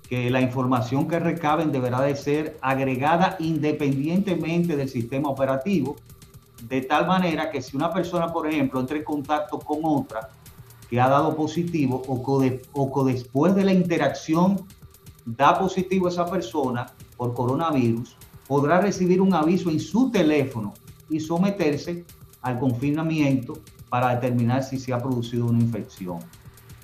que 0.10 0.30
la 0.30 0.42
información 0.42 1.08
que 1.08 1.20
recaben 1.20 1.72
deberá 1.72 2.02
de 2.02 2.16
ser 2.16 2.58
agregada 2.62 3.36
independientemente 3.40 4.78
del 4.78 4.90
sistema 4.90 5.30
operativo 5.30 5.98
de 6.64 6.82
tal 6.82 7.08
manera 7.08 7.52
que 7.52 7.62
si 7.62 7.76
una 7.76 7.94
persona, 7.94 8.32
por 8.32 8.48
ejemplo, 8.48 8.80
entra 8.80 8.98
en 8.98 9.04
contacto 9.04 9.60
con 9.60 9.80
otra 9.84 10.30
que 10.90 11.00
ha 11.00 11.10
dado 11.10 11.36
positivo 11.36 12.02
o 12.08 13.04
que 13.06 13.14
después 13.14 13.56
de 13.56 13.64
la 13.64 13.74
interacción 13.74 14.66
da 15.26 15.60
positivo 15.60 16.08
a 16.08 16.10
esa 16.10 16.26
persona 16.26 16.88
por 17.18 17.34
coronavirus, 17.34 18.16
podrá 18.48 18.80
recibir 18.80 19.22
un 19.22 19.34
aviso 19.34 19.70
en 19.70 19.80
su 19.80 20.10
teléfono 20.10 20.74
y 21.10 21.20
someterse 21.20 22.06
al 22.42 22.60
confinamiento 22.60 23.60
para 23.90 24.16
determinar 24.16 24.64
si 24.64 24.80
se 24.80 24.94
ha 24.94 25.00
producido 25.00 25.48
una 25.48 25.60
infección. 25.60 26.20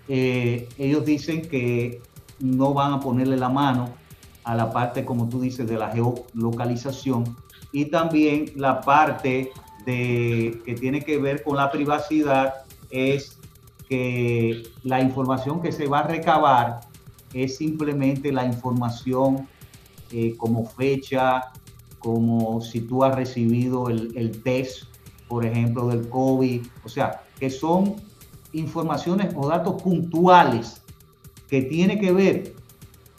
Eh, 0.09 0.67
ellos 0.77 1.05
dicen 1.05 1.41
que 1.47 2.01
no 2.39 2.73
van 2.73 2.93
a 2.93 2.99
ponerle 2.99 3.37
la 3.37 3.49
mano 3.49 3.89
a 4.43 4.55
la 4.55 4.71
parte, 4.71 5.05
como 5.05 5.29
tú 5.29 5.41
dices, 5.41 5.67
de 5.67 5.77
la 5.77 5.89
geolocalización 5.89 7.35
y 7.73 7.85
también 7.85 8.51
la 8.55 8.81
parte 8.81 9.51
de, 9.85 10.61
que 10.63 10.75
tiene 10.75 11.01
que 11.01 11.17
ver 11.17 11.43
con 11.43 11.57
la 11.57 11.71
privacidad 11.71 12.53
es 12.89 13.37
que 13.89 14.63
la 14.83 15.01
información 15.01 15.61
que 15.61 15.71
se 15.71 15.87
va 15.87 15.99
a 15.99 16.03
recabar 16.03 16.81
es 17.33 17.57
simplemente 17.57 18.31
la 18.31 18.45
información 18.45 19.47
eh, 20.11 20.35
como 20.37 20.65
fecha, 20.65 21.51
como 21.97 22.61
si 22.61 22.81
tú 22.81 23.03
has 23.03 23.15
recibido 23.15 23.89
el, 23.89 24.15
el 24.15 24.43
test, 24.43 24.83
por 25.27 25.43
ejemplo, 25.43 25.87
del 25.87 26.07
COVID, 26.09 26.61
o 26.85 26.89
sea, 26.89 27.23
que 27.39 27.49
son 27.49 27.95
informaciones 28.51 29.33
o 29.35 29.47
datos 29.47 29.81
puntuales 29.81 30.82
que 31.53 31.61
tiene 31.61 31.99
que 31.99 32.11
ver 32.11 32.55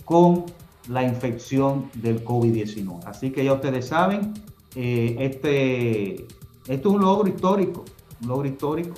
con 0.05 0.47
la 0.89 1.05
infección 1.05 1.89
del 1.95 2.25
COVID-19. 2.25 3.05
Así 3.07 3.31
que 3.31 3.45
ya 3.45 3.53
ustedes 3.53 3.87
saben, 3.87 4.35
eh, 4.75 5.15
este, 5.21 6.27
esto 6.67 6.89
es 6.89 6.95
un 6.97 7.01
logro 7.01 7.29
histórico, 7.29 7.85
un 8.23 8.27
logro 8.27 8.49
histórico, 8.49 8.95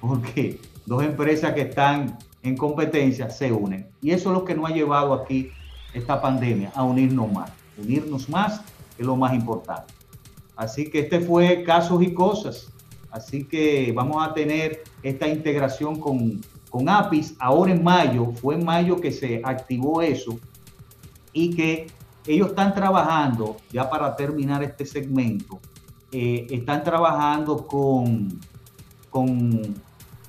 porque 0.00 0.58
dos 0.86 1.04
empresas 1.04 1.52
que 1.52 1.60
están 1.60 2.16
en 2.42 2.56
competencia 2.56 3.28
se 3.28 3.52
unen. 3.52 3.86
Y 4.00 4.12
eso 4.12 4.30
es 4.30 4.38
lo 4.38 4.46
que 4.46 4.54
nos 4.54 4.70
ha 4.70 4.72
llevado 4.72 5.12
aquí 5.12 5.50
esta 5.92 6.18
pandemia, 6.22 6.72
a 6.74 6.82
unirnos 6.82 7.30
más. 7.30 7.52
Unirnos 7.76 8.30
más 8.30 8.62
es 8.96 9.04
lo 9.04 9.14
más 9.14 9.34
importante. 9.34 9.92
Así 10.56 10.88
que 10.88 11.00
este 11.00 11.20
fue 11.20 11.64
Casos 11.64 12.02
y 12.02 12.14
Cosas. 12.14 12.72
Así 13.10 13.44
que 13.44 13.92
vamos 13.94 14.26
a 14.26 14.32
tener 14.32 14.84
esta 15.02 15.28
integración 15.28 16.00
con, 16.00 16.40
con 16.70 16.88
APIS. 16.88 17.34
Ahora 17.38 17.72
en 17.72 17.84
mayo, 17.84 18.32
fue 18.40 18.54
en 18.54 18.64
mayo 18.64 19.00
que 19.00 19.12
se 19.12 19.42
activó 19.44 20.00
eso 20.00 20.38
y 21.32 21.54
que 21.54 21.88
ellos 22.26 22.48
están 22.48 22.74
trabajando, 22.74 23.56
ya 23.72 23.90
para 23.90 24.14
terminar 24.16 24.62
este 24.62 24.86
segmento, 24.86 25.58
eh, 26.12 26.46
están 26.50 26.84
trabajando 26.84 27.66
con, 27.66 28.40
con 29.10 29.74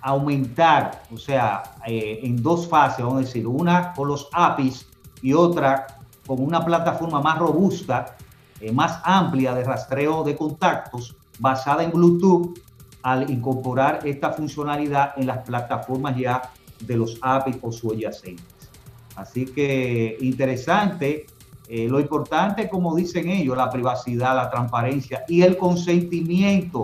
aumentar, 0.02 1.04
o 1.14 1.18
sea, 1.18 1.64
eh, 1.86 2.20
en 2.24 2.42
dos 2.42 2.68
fases, 2.68 3.06
vamos 3.06 3.24
a 3.24 3.26
decir, 3.26 3.46
una 3.46 3.94
con 3.94 4.08
los 4.08 4.28
APIs 4.32 4.88
y 5.22 5.34
otra 5.34 5.88
con 6.26 6.42
una 6.42 6.64
plataforma 6.64 7.22
más 7.22 7.38
robusta, 7.38 8.16
eh, 8.60 8.72
más 8.72 9.00
amplia 9.04 9.54
de 9.54 9.64
rastreo 9.64 10.24
de 10.24 10.36
contactos 10.36 11.16
basada 11.40 11.84
en 11.84 11.92
Bluetooth 11.92 12.58
al 13.04 13.30
incorporar 13.30 14.06
esta 14.06 14.32
funcionalidad 14.32 15.14
en 15.18 15.28
las 15.28 15.40
plataformas 15.40 16.18
ya 16.18 16.52
de 16.80 16.98
los 16.98 17.18
APIs 17.22 17.58
o 17.62 17.72
subyacentes. 17.72 18.70
Así 19.16 19.46
que 19.46 20.18
interesante. 20.22 21.26
Eh, 21.68 21.88
lo 21.88 22.02
importante, 22.02 22.68
como 22.68 22.94
dicen 22.96 23.30
ellos, 23.30 23.56
la 23.56 23.70
privacidad, 23.70 24.36
la 24.36 24.50
transparencia 24.50 25.24
y 25.30 25.42
el 25.42 25.56
consentimiento 25.56 26.84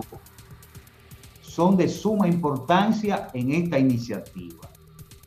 son 1.41 1.75
de 1.75 1.89
suma 1.89 2.27
importancia 2.27 3.27
en 3.33 3.51
esta 3.51 3.77
iniciativa. 3.77 4.69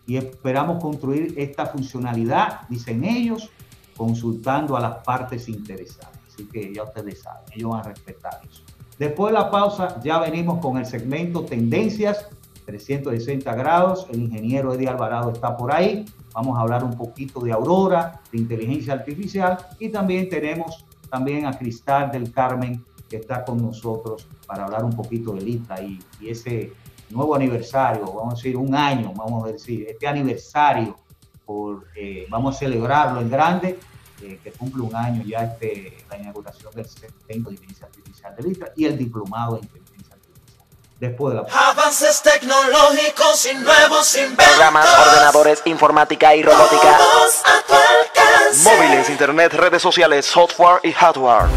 Y 0.06 0.16
esperamos 0.16 0.82
construir 0.82 1.34
esta 1.36 1.66
funcionalidad, 1.66 2.62
dicen 2.68 3.04
ellos, 3.04 3.50
consultando 3.96 4.76
a 4.76 4.80
las 4.80 5.04
partes 5.04 5.48
interesadas. 5.48 6.18
Así 6.26 6.46
que 6.46 6.72
ya 6.72 6.84
ustedes 6.84 7.20
saben, 7.20 7.42
ellos 7.54 7.70
van 7.70 7.80
a 7.80 7.82
respetar 7.82 8.40
eso. 8.50 8.62
Después 9.00 9.32
de 9.32 9.38
la 9.38 9.50
pausa, 9.50 9.98
ya 10.04 10.18
venimos 10.18 10.58
con 10.58 10.76
el 10.76 10.84
segmento 10.84 11.46
Tendencias 11.46 12.28
360 12.66 13.54
grados. 13.54 14.06
El 14.12 14.20
ingeniero 14.20 14.74
Eddie 14.74 14.88
Alvarado 14.88 15.32
está 15.32 15.56
por 15.56 15.72
ahí. 15.72 16.04
Vamos 16.34 16.58
a 16.58 16.60
hablar 16.60 16.84
un 16.84 16.94
poquito 16.94 17.40
de 17.40 17.50
Aurora, 17.50 18.20
de 18.30 18.36
inteligencia 18.36 18.92
artificial 18.92 19.56
y 19.78 19.88
también 19.88 20.28
tenemos 20.28 20.84
también 21.08 21.46
a 21.46 21.58
Cristal 21.58 22.12
del 22.12 22.30
Carmen 22.30 22.84
que 23.08 23.16
está 23.16 23.42
con 23.42 23.62
nosotros 23.62 24.28
para 24.46 24.66
hablar 24.66 24.84
un 24.84 24.92
poquito 24.92 25.32
de 25.32 25.48
ITA 25.48 25.82
y, 25.82 25.98
ese 26.28 26.74
nuevo 27.08 27.34
aniversario, 27.34 28.04
vamos 28.04 28.34
a 28.34 28.36
decir 28.36 28.54
un 28.58 28.74
año, 28.74 29.14
vamos 29.16 29.48
a 29.48 29.52
decir, 29.52 29.86
este 29.88 30.06
aniversario, 30.06 30.94
por, 31.46 31.86
eh, 31.96 32.26
vamos 32.28 32.54
a 32.54 32.58
celebrarlo 32.58 33.22
en 33.22 33.30
grande, 33.30 33.78
eh, 34.22 34.40
que 34.42 34.52
cumple 34.52 34.82
un 34.82 34.94
año 34.94 35.22
ya 35.24 35.44
este, 35.44 35.96
la 36.08 36.18
inauguración 36.18 36.74
del 36.74 36.86
Centro 36.86 37.10
de 37.26 37.34
Inteligencia 37.34 37.86
Artificial 37.86 38.36
de 38.36 38.48
ITA 38.48 38.66
y 38.76 38.84
el 38.84 38.98
diplomado 38.98 39.54
de 39.54 39.60
inteligencia 39.60 40.14
artificial. 40.14 40.66
Después 40.98 41.34
de 41.34 41.42
la... 41.42 41.70
Avances 41.70 42.22
tecnológicos 42.22 43.48
y 43.50 43.54
nuevos 43.56 44.16
inventos. 44.16 44.46
Programas, 44.46 44.88
ordenadores, 45.08 45.62
informática 45.64 46.34
y 46.36 46.42
robótica. 46.42 46.98
Móviles, 48.64 49.08
internet, 49.08 49.54
redes 49.54 49.80
sociales, 49.80 50.26
software 50.26 50.80
y 50.82 50.92
hardware. 50.92 51.48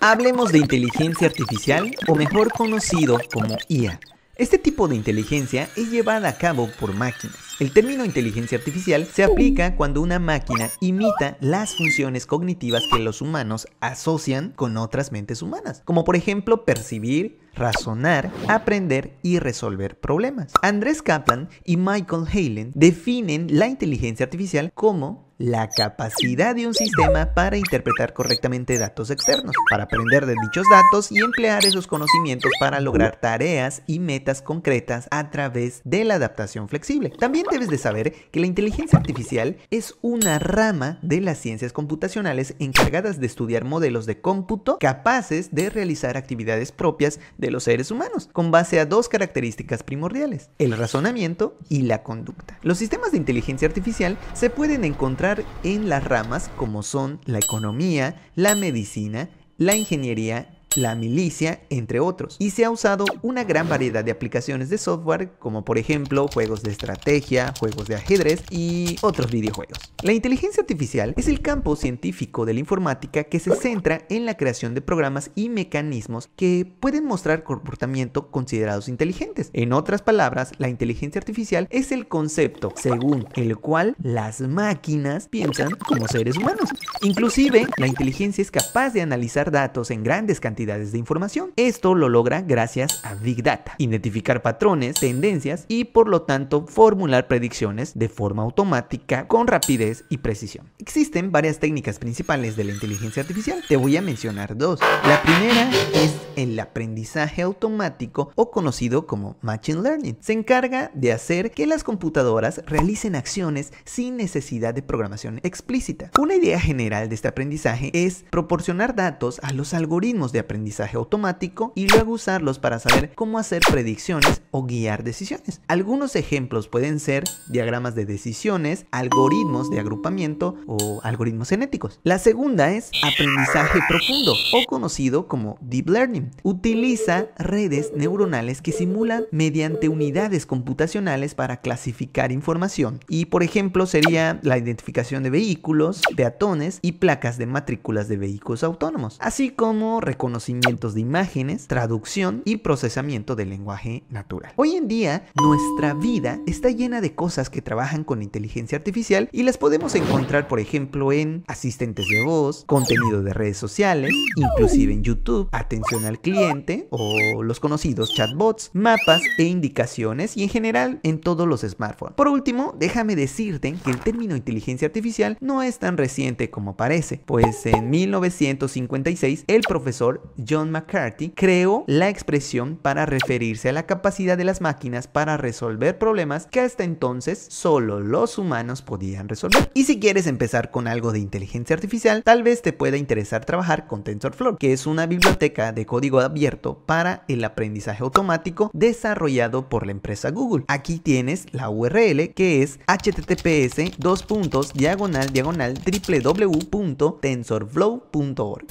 Hablemos 0.00 0.50
de 0.50 0.58
inteligencia 0.58 1.28
artificial 1.28 1.94
o 2.08 2.14
mejor 2.14 2.50
conocido 2.50 3.20
como 3.32 3.56
IA. 3.68 4.00
Este 4.36 4.56
tipo 4.56 4.88
de 4.88 4.96
inteligencia 4.96 5.68
es 5.76 5.90
llevada 5.90 6.30
a 6.30 6.38
cabo 6.38 6.70
por 6.80 6.94
máquinas. 6.94 7.36
El 7.60 7.70
término 7.70 8.02
inteligencia 8.02 8.56
artificial 8.56 9.04
se 9.04 9.24
aplica 9.24 9.76
cuando 9.76 10.00
una 10.00 10.18
máquina 10.18 10.70
imita 10.80 11.36
las 11.40 11.76
funciones 11.76 12.24
cognitivas 12.24 12.82
que 12.90 12.98
los 12.98 13.20
humanos 13.20 13.68
asocian 13.80 14.52
con 14.56 14.78
otras 14.78 15.12
mentes 15.12 15.42
humanas, 15.42 15.82
como 15.84 16.04
por 16.04 16.16
ejemplo 16.16 16.64
percibir, 16.64 17.40
razonar, 17.54 18.32
aprender 18.48 19.18
y 19.22 19.38
resolver 19.38 20.00
problemas. 20.00 20.54
Andrés 20.62 21.02
Kaplan 21.02 21.50
y 21.62 21.76
Michael 21.76 22.24
Halen 22.26 22.72
definen 22.74 23.48
la 23.50 23.66
inteligencia 23.68 24.24
artificial 24.24 24.72
como 24.72 25.30
la 25.42 25.68
capacidad 25.68 26.54
de 26.54 26.68
un 26.68 26.74
sistema 26.74 27.34
para 27.34 27.56
interpretar 27.56 28.12
correctamente 28.12 28.78
datos 28.78 29.10
externos, 29.10 29.56
para 29.68 29.84
aprender 29.84 30.24
de 30.24 30.36
dichos 30.40 30.64
datos 30.70 31.10
y 31.10 31.18
emplear 31.18 31.64
esos 31.64 31.88
conocimientos 31.88 32.52
para 32.60 32.78
lograr 32.78 33.18
tareas 33.20 33.82
y 33.88 33.98
metas 33.98 34.40
concretas 34.40 35.08
a 35.10 35.30
través 35.30 35.82
de 35.84 36.04
la 36.04 36.14
adaptación 36.14 36.68
flexible. 36.68 37.12
También 37.18 37.46
debes 37.50 37.68
de 37.70 37.78
saber 37.78 38.12
que 38.30 38.38
la 38.38 38.46
inteligencia 38.46 38.96
artificial 38.96 39.56
es 39.72 39.96
una 40.00 40.38
rama 40.38 41.00
de 41.02 41.20
las 41.20 41.38
ciencias 41.38 41.72
computacionales 41.72 42.54
encargadas 42.60 43.18
de 43.18 43.26
estudiar 43.26 43.64
modelos 43.64 44.06
de 44.06 44.20
cómputo 44.20 44.78
capaces 44.78 45.52
de 45.52 45.70
realizar 45.70 46.16
actividades 46.16 46.70
propias 46.70 47.18
de 47.38 47.50
los 47.50 47.64
seres 47.64 47.90
humanos, 47.90 48.28
con 48.32 48.52
base 48.52 48.78
a 48.78 48.86
dos 48.86 49.08
características 49.08 49.82
primordiales, 49.82 50.50
el 50.60 50.78
razonamiento 50.78 51.58
y 51.68 51.82
la 51.82 52.04
conducta. 52.04 52.60
Los 52.62 52.78
sistemas 52.78 53.10
de 53.10 53.18
inteligencia 53.18 53.66
artificial 53.66 54.16
se 54.34 54.48
pueden 54.48 54.84
encontrar 54.84 55.31
en 55.62 55.88
las 55.88 56.04
ramas 56.04 56.50
como 56.56 56.82
son 56.82 57.20
la 57.24 57.38
economía, 57.38 58.16
la 58.34 58.54
medicina, 58.54 59.28
la 59.58 59.74
ingeniería 59.74 60.61
la 60.76 60.94
milicia, 60.94 61.60
entre 61.70 62.00
otros. 62.00 62.36
Y 62.38 62.50
se 62.50 62.64
ha 62.64 62.70
usado 62.70 63.04
una 63.22 63.44
gran 63.44 63.68
variedad 63.68 64.04
de 64.04 64.10
aplicaciones 64.10 64.70
de 64.70 64.78
software, 64.78 65.32
como 65.38 65.64
por 65.64 65.78
ejemplo 65.78 66.28
juegos 66.32 66.62
de 66.62 66.70
estrategia, 66.70 67.52
juegos 67.58 67.86
de 67.88 67.96
ajedrez 67.96 68.42
y 68.50 68.96
otros 69.02 69.30
videojuegos. 69.30 69.78
La 70.02 70.12
inteligencia 70.12 70.62
artificial 70.62 71.14
es 71.16 71.28
el 71.28 71.42
campo 71.42 71.76
científico 71.76 72.44
de 72.44 72.54
la 72.54 72.60
informática 72.60 73.24
que 73.24 73.38
se 73.38 73.54
centra 73.54 74.02
en 74.08 74.26
la 74.26 74.36
creación 74.36 74.74
de 74.74 74.80
programas 74.80 75.30
y 75.34 75.48
mecanismos 75.48 76.30
que 76.36 76.70
pueden 76.80 77.04
mostrar 77.04 77.44
comportamiento 77.44 78.30
considerados 78.30 78.88
inteligentes. 78.88 79.50
En 79.52 79.72
otras 79.72 80.02
palabras, 80.02 80.52
la 80.58 80.68
inteligencia 80.68 81.18
artificial 81.18 81.66
es 81.70 81.92
el 81.92 82.08
concepto 82.08 82.72
según 82.76 83.26
el 83.34 83.58
cual 83.58 83.94
las 84.02 84.40
máquinas 84.40 85.28
piensan 85.28 85.72
como 85.86 86.08
seres 86.08 86.36
humanos. 86.36 86.70
Inclusive, 87.02 87.66
la 87.76 87.86
inteligencia 87.86 88.42
es 88.42 88.50
capaz 88.50 88.90
de 88.90 89.02
analizar 89.02 89.50
datos 89.50 89.90
en 89.90 90.02
grandes 90.02 90.40
cantidades 90.40 90.61
cantidades 90.62 90.92
de 90.92 90.98
información. 90.98 91.52
Esto 91.56 91.94
lo 91.94 92.08
logra 92.08 92.40
gracias 92.40 93.00
a 93.04 93.14
Big 93.14 93.42
Data, 93.42 93.74
identificar 93.78 94.42
patrones, 94.42 95.00
tendencias 95.00 95.64
y 95.66 95.84
por 95.84 96.08
lo 96.08 96.22
tanto 96.22 96.66
formular 96.68 97.26
predicciones 97.26 97.98
de 97.98 98.08
forma 98.08 98.44
automática 98.44 99.26
con 99.26 99.48
rapidez 99.48 100.04
y 100.08 100.18
precisión. 100.18 100.70
Existen 100.78 101.32
varias 101.32 101.58
técnicas 101.58 101.98
principales 101.98 102.54
de 102.54 102.64
la 102.64 102.72
inteligencia 102.72 103.22
artificial, 103.22 103.64
te 103.68 103.76
voy 103.76 103.96
a 103.96 104.02
mencionar 104.02 104.56
dos. 104.56 104.78
La 105.04 105.20
primera 105.22 105.68
es 105.94 106.14
el 106.36 106.58
aprendizaje 106.60 107.42
automático 107.42 108.30
o 108.36 108.52
conocido 108.52 109.06
como 109.06 109.36
Machine 109.42 109.82
Learning. 109.82 110.16
Se 110.20 110.32
encarga 110.32 110.92
de 110.94 111.12
hacer 111.12 111.50
que 111.50 111.66
las 111.66 111.82
computadoras 111.82 112.62
realicen 112.66 113.16
acciones 113.16 113.72
sin 113.84 114.16
necesidad 114.16 114.74
de 114.74 114.82
programación 114.82 115.40
explícita. 115.42 116.10
Una 116.20 116.36
idea 116.36 116.60
general 116.60 117.08
de 117.08 117.16
este 117.16 117.28
aprendizaje 117.28 117.90
es 117.92 118.24
proporcionar 118.30 118.94
datos 118.94 119.40
a 119.42 119.52
los 119.52 119.74
algoritmos 119.74 120.32
de 120.32 120.38
aprendizaje 120.38 120.51
automático 120.94 121.72
y 121.74 121.86
luego 121.88 122.12
usarlos 122.12 122.58
para 122.58 122.78
saber 122.78 123.14
cómo 123.14 123.38
hacer 123.38 123.62
predicciones 123.70 124.42
o 124.50 124.64
guiar 124.64 125.04
decisiones. 125.04 125.60
Algunos 125.68 126.16
ejemplos 126.16 126.68
pueden 126.68 127.00
ser 127.00 127.24
diagramas 127.48 127.94
de 127.94 128.04
decisiones, 128.04 128.86
algoritmos 128.90 129.70
de 129.70 129.80
agrupamiento 129.80 130.56
o 130.66 131.00
algoritmos 131.02 131.48
genéticos. 131.48 132.00
La 132.02 132.18
segunda 132.18 132.72
es 132.72 132.90
aprendizaje 133.02 133.80
profundo 133.88 134.32
o 134.32 134.66
conocido 134.66 135.26
como 135.26 135.58
Deep 135.60 135.88
Learning. 135.88 136.30
Utiliza 136.42 137.26
redes 137.38 137.92
neuronales 137.94 138.62
que 138.62 138.72
simulan 138.72 139.24
mediante 139.30 139.88
unidades 139.88 140.46
computacionales 140.46 141.34
para 141.34 141.58
clasificar 141.58 142.32
información 142.32 143.00
y 143.08 143.26
por 143.26 143.42
ejemplo 143.42 143.86
sería 143.86 144.38
la 144.42 144.58
identificación 144.58 145.22
de 145.22 145.30
vehículos, 145.30 146.02
peatones 146.16 146.78
y 146.82 146.92
placas 146.92 147.38
de 147.38 147.46
matrículas 147.46 148.08
de 148.08 148.16
vehículos 148.16 148.64
autónomos, 148.64 149.16
así 149.20 149.50
como 149.50 150.00
reconocimientos 150.42 150.94
de 150.94 151.00
imágenes, 151.00 151.66
traducción 151.68 152.42
y 152.44 152.58
procesamiento 152.58 153.36
del 153.36 153.50
lenguaje 153.50 154.02
natural. 154.10 154.52
Hoy 154.56 154.74
en 154.74 154.88
día 154.88 155.26
nuestra 155.40 155.94
vida 155.94 156.40
está 156.46 156.70
llena 156.70 157.00
de 157.00 157.14
cosas 157.14 157.48
que 157.48 157.62
trabajan 157.62 158.02
con 158.02 158.22
inteligencia 158.22 158.78
artificial 158.78 159.28
y 159.30 159.44
las 159.44 159.56
podemos 159.56 159.94
encontrar 159.94 160.48
por 160.48 160.58
ejemplo 160.58 161.12
en 161.12 161.44
asistentes 161.46 162.06
de 162.08 162.24
voz, 162.24 162.64
contenido 162.66 163.22
de 163.22 163.32
redes 163.32 163.56
sociales, 163.56 164.12
inclusive 164.36 164.92
en 164.92 165.04
YouTube, 165.04 165.48
atención 165.52 166.04
al 166.06 166.20
cliente 166.20 166.88
o 166.90 167.42
los 167.42 167.60
conocidos 167.60 168.12
chatbots, 168.12 168.70
mapas 168.72 169.22
e 169.38 169.44
indicaciones 169.44 170.36
y 170.36 170.42
en 170.42 170.48
general 170.48 171.00
en 171.04 171.20
todos 171.20 171.46
los 171.46 171.60
smartphones. 171.60 172.16
Por 172.16 172.28
último, 172.28 172.74
déjame 172.78 173.14
decirte 173.14 173.74
que 173.84 173.90
el 173.90 174.00
término 174.00 174.34
inteligencia 174.34 174.86
artificial 174.86 175.36
no 175.40 175.62
es 175.62 175.78
tan 175.78 175.96
reciente 175.96 176.50
como 176.50 176.76
parece, 176.76 177.22
pues 177.26 177.64
en 177.66 177.90
1956 177.90 179.44
el 179.46 179.62
profesor 179.62 180.31
John 180.36 180.70
McCarthy 180.70 181.30
creó 181.30 181.84
la 181.86 182.08
expresión 182.08 182.76
para 182.76 183.06
referirse 183.06 183.68
a 183.68 183.72
la 183.72 183.86
capacidad 183.86 184.36
de 184.36 184.44
las 184.44 184.60
máquinas 184.60 185.06
para 185.06 185.36
resolver 185.36 185.98
problemas 185.98 186.46
que 186.46 186.60
hasta 186.60 186.84
entonces 186.84 187.46
solo 187.48 188.00
los 188.00 188.38
humanos 188.38 188.82
podían 188.82 189.28
resolver. 189.28 189.70
Y 189.74 189.84
si 189.84 190.00
quieres 190.00 190.26
empezar 190.26 190.70
con 190.70 190.88
algo 190.88 191.12
de 191.12 191.18
inteligencia 191.18 191.74
artificial, 191.74 192.22
tal 192.24 192.42
vez 192.42 192.62
te 192.62 192.72
pueda 192.72 192.96
interesar 192.96 193.44
trabajar 193.44 193.86
con 193.86 194.04
TensorFlow, 194.04 194.56
que 194.56 194.72
es 194.72 194.86
una 194.86 195.06
biblioteca 195.06 195.72
de 195.72 195.86
código 195.86 196.20
abierto 196.20 196.78
para 196.86 197.24
el 197.28 197.44
aprendizaje 197.44 198.02
automático 198.02 198.70
desarrollado 198.72 199.68
por 199.68 199.86
la 199.86 199.92
empresa 199.92 200.30
Google. 200.30 200.64
Aquí 200.68 200.98
tienes 200.98 201.46
la 201.52 201.68
URL 201.70 202.32
que 202.34 202.62
es 202.62 202.78
https 202.86 203.98
dos 203.98 204.22
puntos 204.22 204.72
diagonal 204.72 205.32
diagonal 205.32 205.74
www.tensorflow.org. 205.74 208.66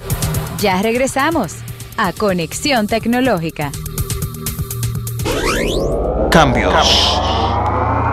Ya 0.60 0.82
regresamos 0.82 1.51
a 1.98 2.14
Conexión 2.14 2.88
Tecnológica. 2.88 3.72
Cambios. 6.30 7.20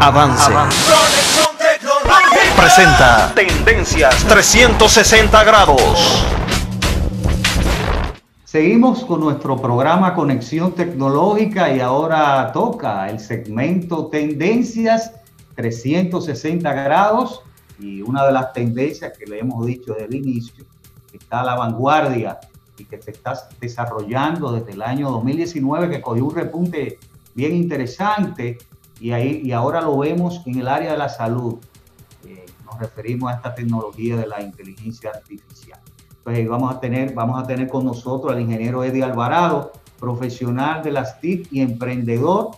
Avance. 0.00 0.50
Tecnológica. 1.58 2.56
Presenta 2.56 3.32
Tendencias 3.34 4.24
360 4.24 5.44
grados. 5.44 6.24
Seguimos 8.44 9.04
con 9.04 9.20
nuestro 9.20 9.60
programa 9.60 10.14
Conexión 10.14 10.72
Tecnológica 10.72 11.72
y 11.72 11.80
ahora 11.80 12.50
toca 12.52 13.08
el 13.10 13.20
segmento 13.20 14.06
Tendencias 14.06 15.12
360 15.54 16.72
grados 16.72 17.42
y 17.78 18.00
una 18.02 18.26
de 18.26 18.32
las 18.32 18.52
tendencias 18.52 19.16
que 19.16 19.26
le 19.26 19.40
hemos 19.40 19.66
dicho 19.66 19.92
desde 19.92 20.06
el 20.06 20.14
inicio, 20.14 20.64
que 21.10 21.18
está 21.18 21.40
a 21.40 21.44
la 21.44 21.56
vanguardia 21.56 22.38
y 22.78 22.84
que 22.84 23.00
se 23.00 23.10
está 23.10 23.48
desarrollando 23.60 24.52
desde 24.52 24.72
el 24.72 24.82
año 24.82 25.10
2019, 25.10 25.90
que 25.90 26.00
cogió 26.00 26.24
un 26.24 26.34
repunte 26.34 26.98
bien 27.34 27.54
interesante 27.54 28.58
y, 29.00 29.12
ahí, 29.12 29.42
y 29.44 29.52
ahora 29.52 29.80
lo 29.80 29.98
vemos 29.98 30.42
en 30.46 30.58
el 30.58 30.68
área 30.68 30.92
de 30.92 30.98
la 30.98 31.08
salud. 31.08 31.56
Eh, 32.26 32.46
nos 32.64 32.78
referimos 32.78 33.30
a 33.30 33.36
esta 33.36 33.54
tecnología 33.54 34.16
de 34.16 34.26
la 34.26 34.42
inteligencia 34.42 35.10
artificial. 35.10 35.80
Entonces 36.18 36.48
vamos 36.48 36.74
a 36.74 36.80
tener, 36.80 37.14
vamos 37.14 37.42
a 37.42 37.46
tener 37.46 37.68
con 37.68 37.84
nosotros 37.84 38.32
al 38.32 38.40
ingeniero 38.40 38.84
Eddie 38.84 39.02
Alvarado, 39.02 39.72
profesional 39.98 40.82
de 40.82 40.92
las 40.92 41.20
TIC 41.20 41.48
y 41.52 41.60
emprendedor, 41.60 42.50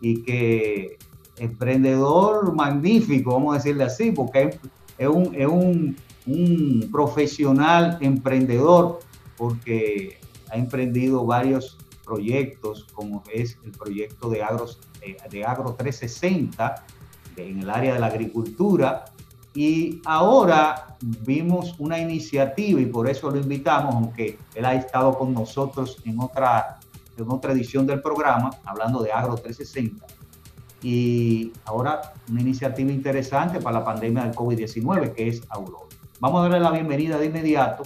y 0.00 0.22
que 0.22 0.98
emprendedor 1.36 2.54
magnífico, 2.54 3.32
vamos 3.32 3.54
a 3.54 3.58
decirle 3.58 3.84
así, 3.84 4.12
porque 4.12 4.58
es, 4.98 5.08
un, 5.08 5.34
es 5.34 5.46
un, 5.46 5.96
un 6.26 6.88
profesional 6.92 7.98
emprendedor, 8.00 9.00
porque 9.38 10.18
ha 10.50 10.56
emprendido 10.56 11.24
varios 11.24 11.78
proyectos, 12.04 12.86
como 12.92 13.22
es 13.32 13.56
el 13.64 13.70
proyecto 13.70 14.28
de 14.28 14.42
Agro, 14.42 14.66
de 15.30 15.44
Agro 15.44 15.74
360 15.74 16.84
en 17.36 17.60
el 17.60 17.70
área 17.70 17.94
de 17.94 18.00
la 18.00 18.06
agricultura. 18.06 19.04
Y 19.54 20.00
ahora 20.04 20.96
vimos 21.00 21.74
una 21.78 21.98
iniciativa 21.98 22.80
y 22.80 22.86
por 22.86 23.08
eso 23.08 23.30
lo 23.30 23.38
invitamos, 23.38 23.94
aunque 23.94 24.38
él 24.54 24.64
ha 24.64 24.74
estado 24.74 25.16
con 25.16 25.32
nosotros 25.32 25.98
en 26.04 26.20
otra, 26.20 26.78
en 27.16 27.30
otra 27.30 27.52
edición 27.52 27.86
del 27.86 28.00
programa, 28.00 28.50
hablando 28.64 29.02
de 29.02 29.12
Agro 29.12 29.34
360. 29.36 30.06
Y 30.82 31.52
ahora 31.64 32.14
una 32.30 32.40
iniciativa 32.40 32.90
interesante 32.92 33.60
para 33.60 33.80
la 33.80 33.84
pandemia 33.84 34.24
del 34.24 34.34
COVID-19, 34.34 35.12
que 35.12 35.28
es 35.28 35.42
Aurora. 35.48 35.86
Vamos 36.20 36.40
a 36.40 36.42
darle 36.44 36.60
la 36.60 36.70
bienvenida 36.70 37.18
de 37.18 37.26
inmediato 37.26 37.84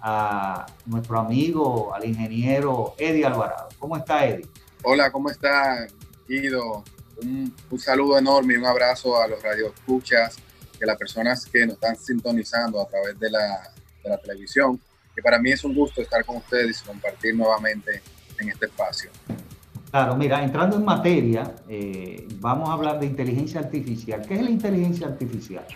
a 0.00 0.66
nuestro 0.86 1.18
amigo, 1.18 1.94
al 1.94 2.04
ingeniero 2.04 2.94
Eddie 2.98 3.24
Alvarado. 3.24 3.68
¿Cómo 3.78 3.96
está 3.96 4.26
Eddie? 4.26 4.46
Hola, 4.82 5.10
¿cómo 5.10 5.30
está 5.30 5.86
Guido? 6.28 6.84
Un, 7.22 7.54
un 7.70 7.78
saludo 7.78 8.18
enorme 8.18 8.54
y 8.54 8.56
un 8.56 8.66
abrazo 8.66 9.20
a 9.20 9.28
los 9.28 9.42
radioescuchas 9.42 10.36
y 10.80 10.84
a 10.84 10.86
las 10.86 10.96
personas 10.96 11.44
que 11.46 11.66
nos 11.66 11.74
están 11.74 11.96
sintonizando 11.96 12.80
a 12.80 12.88
través 12.88 13.18
de 13.18 13.30
la, 13.30 13.70
de 14.02 14.10
la 14.10 14.18
televisión. 14.18 14.80
Que 15.14 15.22
para 15.22 15.38
mí 15.38 15.50
es 15.50 15.62
un 15.64 15.74
gusto 15.74 16.00
estar 16.00 16.24
con 16.24 16.36
ustedes 16.36 16.80
y 16.82 16.86
compartir 16.86 17.34
nuevamente 17.34 18.00
en 18.38 18.48
este 18.48 18.66
espacio. 18.66 19.10
Claro, 19.90 20.16
mira, 20.16 20.42
entrando 20.42 20.76
en 20.76 20.84
materia, 20.84 21.52
eh, 21.68 22.26
vamos 22.36 22.68
a 22.70 22.74
hablar 22.74 23.00
de 23.00 23.06
inteligencia 23.06 23.60
artificial. 23.60 24.24
¿Qué 24.26 24.34
es 24.34 24.42
la 24.42 24.50
inteligencia 24.50 25.08
artificial? 25.08 25.66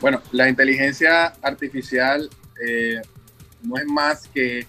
Bueno, 0.00 0.22
la 0.32 0.48
inteligencia 0.48 1.26
artificial 1.42 2.28
eh, 2.64 3.00
no 3.62 3.76
es 3.76 3.86
más 3.86 4.28
que 4.28 4.66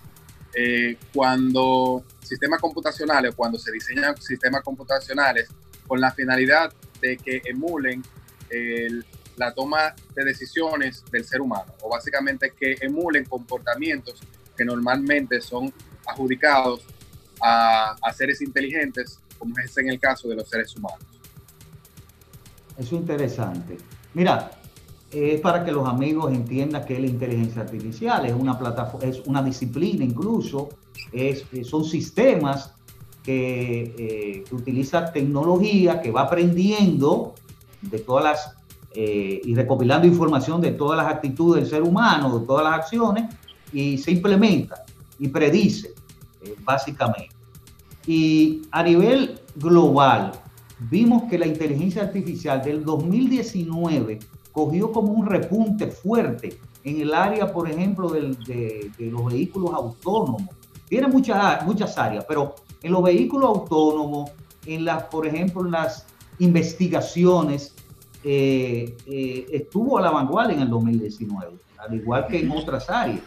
eh, 0.54 0.98
cuando 1.14 2.04
sistemas 2.22 2.60
computacionales, 2.62 3.36
cuando 3.36 3.60
se 3.60 3.72
diseñan 3.72 4.20
sistemas 4.22 4.64
computacionales 4.64 5.50
con 5.86 6.00
la 6.00 6.12
finalidad 6.12 6.74
de 7.02 7.18
que 7.18 7.42
emulen 7.46 8.04
el, 8.50 9.06
la 9.36 9.54
toma 9.54 9.94
de 10.16 10.24
decisiones 10.24 11.04
del 11.12 11.26
ser 11.26 11.42
humano, 11.42 11.74
o 11.82 11.90
básicamente 11.90 12.54
que 12.58 12.78
emulen 12.82 13.26
comportamientos 13.26 14.20
que 14.58 14.66
normalmente 14.66 15.42
son 15.42 15.72
adjudicados 16.06 16.82
a, 17.42 17.96
a 18.02 18.14
seres 18.14 18.42
inteligentes, 18.42 19.20
como 19.38 19.54
es 19.60 19.78
en 19.78 19.90
el 19.90 20.00
caso 20.00 20.28
de 20.28 20.36
los 20.36 20.50
seres 20.50 20.76
humanos. 20.76 21.06
Es 22.78 22.92
interesante. 22.92 23.78
Mira, 24.14 24.52
es 25.12 25.40
para 25.42 25.64
que 25.64 25.72
los 25.72 25.88
amigos 25.88 26.34
entiendan 26.34 26.86
que 26.86 27.00
la 27.00 27.08
inteligencia 27.08 27.62
artificial, 27.62 28.26
es 28.26 28.34
una 28.34 28.58
plataforma, 28.60 29.08
es 29.08 29.22
una 29.26 29.42
disciplina 29.42 30.04
incluso, 30.04 30.70
es, 31.12 31.46
son 31.64 31.86
sistemas 31.86 32.74
que, 33.24 33.94
eh, 33.98 34.44
que 34.48 34.56
utiliza 34.56 35.12
tecnología, 35.12 36.02
que 36.02 36.12
va 36.12 36.22
aprendiendo 36.24 37.36
de 37.82 38.00
todas 38.00 38.24
las, 38.24 38.56
eh, 38.94 39.42
y 39.44 39.56
recopilando 39.56 40.08
información 40.08 40.62
de 40.62 40.72
todas 40.72 40.98
las 40.98 41.14
actitudes 41.14 41.64
del 41.64 41.70
ser 41.70 41.84
humano, 41.84 42.40
de 42.40 42.46
todas 42.46 42.64
las 42.64 42.74
acciones, 42.74 43.34
y 43.72 43.98
se 43.98 44.12
implementa 44.12 44.84
y 45.20 45.28
predice, 45.28 45.94
eh, 46.42 46.56
básicamente. 46.64 47.30
Y 48.06 48.62
a 48.72 48.84
nivel 48.84 49.40
global, 49.56 50.32
vimos 50.90 51.24
que 51.30 51.38
la 51.38 51.48
inteligencia 51.48 52.04
artificial 52.04 52.62
del 52.62 52.86
2019 52.86 54.20
cogió 54.58 54.92
como 54.92 55.12
un 55.12 55.28
repunte 55.28 55.86
fuerte 55.86 56.58
en 56.84 57.00
el 57.00 57.14
área, 57.14 57.54
por 57.54 57.70
ejemplo, 57.70 58.10
del- 58.10 58.44
de, 58.44 58.90
los 58.98 59.32
vehículos 59.32 59.72
autónomos. 59.72 60.42
Tiene 60.90 61.06
muchas, 61.08 61.64
muchas 61.64 61.96
áreas, 61.96 62.26
pero 62.28 62.56
en 62.82 62.92
los 62.92 63.04
vehículos 63.04 63.50
autónomos, 63.50 64.32
en 64.66 64.84
las, 64.84 65.04
por 65.04 65.28
ejemplo, 65.28 65.64
en 65.64 65.70
las 65.70 66.08
investigaciones, 66.40 67.76
eh, 68.24 68.98
eh, 69.06 69.46
estuvo 69.52 70.00
a 70.00 70.02
la 70.02 70.10
vanguardia 70.10 70.56
en 70.56 70.64
el 70.64 70.70
2019, 70.70 71.54
al 71.78 71.94
igual 71.94 72.26
que 72.26 72.40
en 72.40 72.50
otras 72.50 72.90
áreas. 72.90 73.20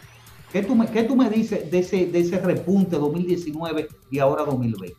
¿Qué 0.51 0.63
tú 0.63 0.75
me, 0.75 0.85
qué 0.87 1.03
tú 1.03 1.15
me 1.15 1.29
dices 1.29 1.71
de 1.71 1.79
ese, 1.79 2.07
de 2.07 2.19
ese 2.19 2.39
repunte 2.39 2.97
2019 2.97 3.87
y 4.09 4.19
ahora 4.19 4.43
2020? 4.43 4.97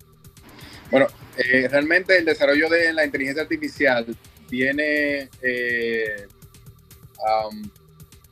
Bueno, 0.91 1.09
eh, 1.37 1.69
realmente 1.69 2.17
el 2.17 2.25
desarrollo 2.25 2.71
de 2.71 2.91
la 2.95 3.05
inteligencia 3.05 3.43
artificial 3.43 4.07
viene 4.57 5.31
eh, 5.41 6.27
am, 7.27 7.71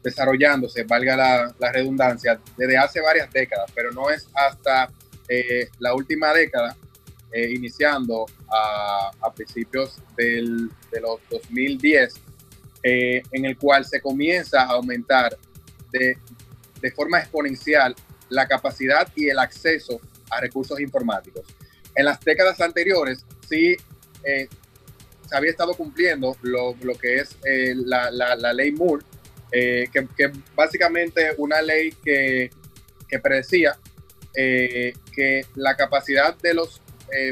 desarrollándose, 0.03 0.85
valga 0.85 1.17
la, 1.17 1.55
la 1.59 1.73
redundancia, 1.73 2.39
desde 2.59 2.77
hace 2.77 3.01
varias 3.01 3.33
décadas, 3.33 3.71
pero 3.75 3.91
no 3.91 4.11
es 4.11 4.29
hasta 4.35 4.91
eh, 5.29 5.69
la 5.79 5.95
última 5.95 6.33
década, 6.35 6.77
eh, 7.33 7.53
iniciando 7.53 8.27
a, 8.53 9.11
a 9.23 9.33
principios 9.33 9.97
del- 10.17 10.69
de 10.93 11.01
los 11.01 11.21
2010, 11.31 12.15
eh, 12.83 13.23
en 13.33 13.45
el 13.47 13.57
cual 13.57 13.85
se 13.87 14.01
comienza 14.01 14.63
a 14.63 14.73
aumentar 14.73 15.37
de, 15.93 16.19
de 16.83 16.91
forma 16.93 17.19
exponencial 17.21 17.95
la 18.29 18.47
capacidad 18.47 19.09
y 19.17 19.29
el 19.29 19.39
acceso 19.39 20.01
a 20.31 20.41
recursos 20.41 20.79
informáticos. 20.81 21.45
En 21.95 22.05
las 22.05 22.21
décadas 22.21 22.61
anteriores 22.61 23.25
sí 23.49 23.77
eh, 24.25 24.49
había 25.33 25.51
estado 25.51 25.75
cumpliendo 25.75 26.37
lo, 26.43 26.75
que 27.01 27.17
es 27.17 27.37
eh, 27.45 27.75
la, 27.77 28.11
ley 28.53 28.73
Moore, 28.73 29.05
eh, 29.53 29.89
que, 29.93 30.07
que 30.17 30.33
básicamente 30.55 31.35
una 31.39 31.61
ley 31.63 31.93
que, 32.05 32.51
predecía 33.23 33.77
eh, 34.35 34.93
que 35.13 35.45
la 35.57 35.77
capacidad 35.77 36.37
de 36.37 36.55
los 36.55 36.81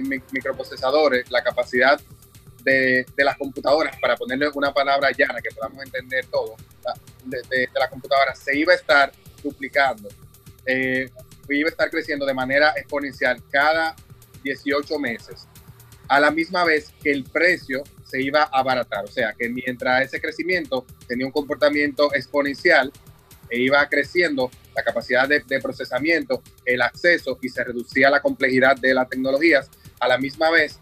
mi- 0.02 0.20
microprocesadores, 0.32 1.30
la 1.30 1.42
capacidad 1.44 2.00
de, 2.64 3.06
las 3.16 3.36
computadoras, 3.36 3.96
para 4.00 4.16
ponerle 4.16 4.48
una 4.54 4.72
palabra 4.72 5.10
llana 5.16 5.40
que 5.40 5.54
podamos 5.54 5.84
entender 5.84 6.26
todo, 6.26 6.56
de, 7.24 7.38
de, 7.48 7.68
las 7.74 7.88
computadoras, 7.88 8.38
se 8.38 8.56
iba 8.58 8.72
a 8.72 8.76
estar 8.76 9.12
duplicando, 9.42 10.08
iba 10.66 11.68
a 11.68 11.70
estar 11.70 11.88
creciendo 11.90 12.26
de 12.26 12.34
manera 12.34 12.74
exponencial 12.76 13.40
cada 13.50 13.94
18 14.42 14.98
meses, 14.98 15.46
a 16.08 16.20
la 16.20 16.30
misma 16.30 16.64
vez 16.64 16.92
que 17.02 17.10
el 17.10 17.24
precio 17.24 17.82
se 18.04 18.22
iba 18.22 18.42
a 18.42 18.60
abaratar, 18.60 19.04
o 19.04 19.08
sea 19.08 19.34
que 19.38 19.48
mientras 19.48 20.06
ese 20.06 20.20
crecimiento 20.20 20.86
tenía 21.06 21.26
un 21.26 21.32
comportamiento 21.32 22.14
exponencial, 22.14 22.92
e 23.50 23.60
iba 23.60 23.86
creciendo 23.88 24.50
la 24.74 24.82
capacidad 24.82 25.26
de, 25.28 25.60
procesamiento, 25.60 26.42
el 26.64 26.82
acceso 26.82 27.38
y 27.40 27.48
se 27.48 27.64
reducía 27.64 28.10
la 28.10 28.20
complejidad 28.20 28.76
de 28.76 28.94
las 28.94 29.08
tecnologías, 29.08 29.70
a 30.00 30.08
la 30.08 30.18
misma 30.18 30.50
vez 30.50 30.78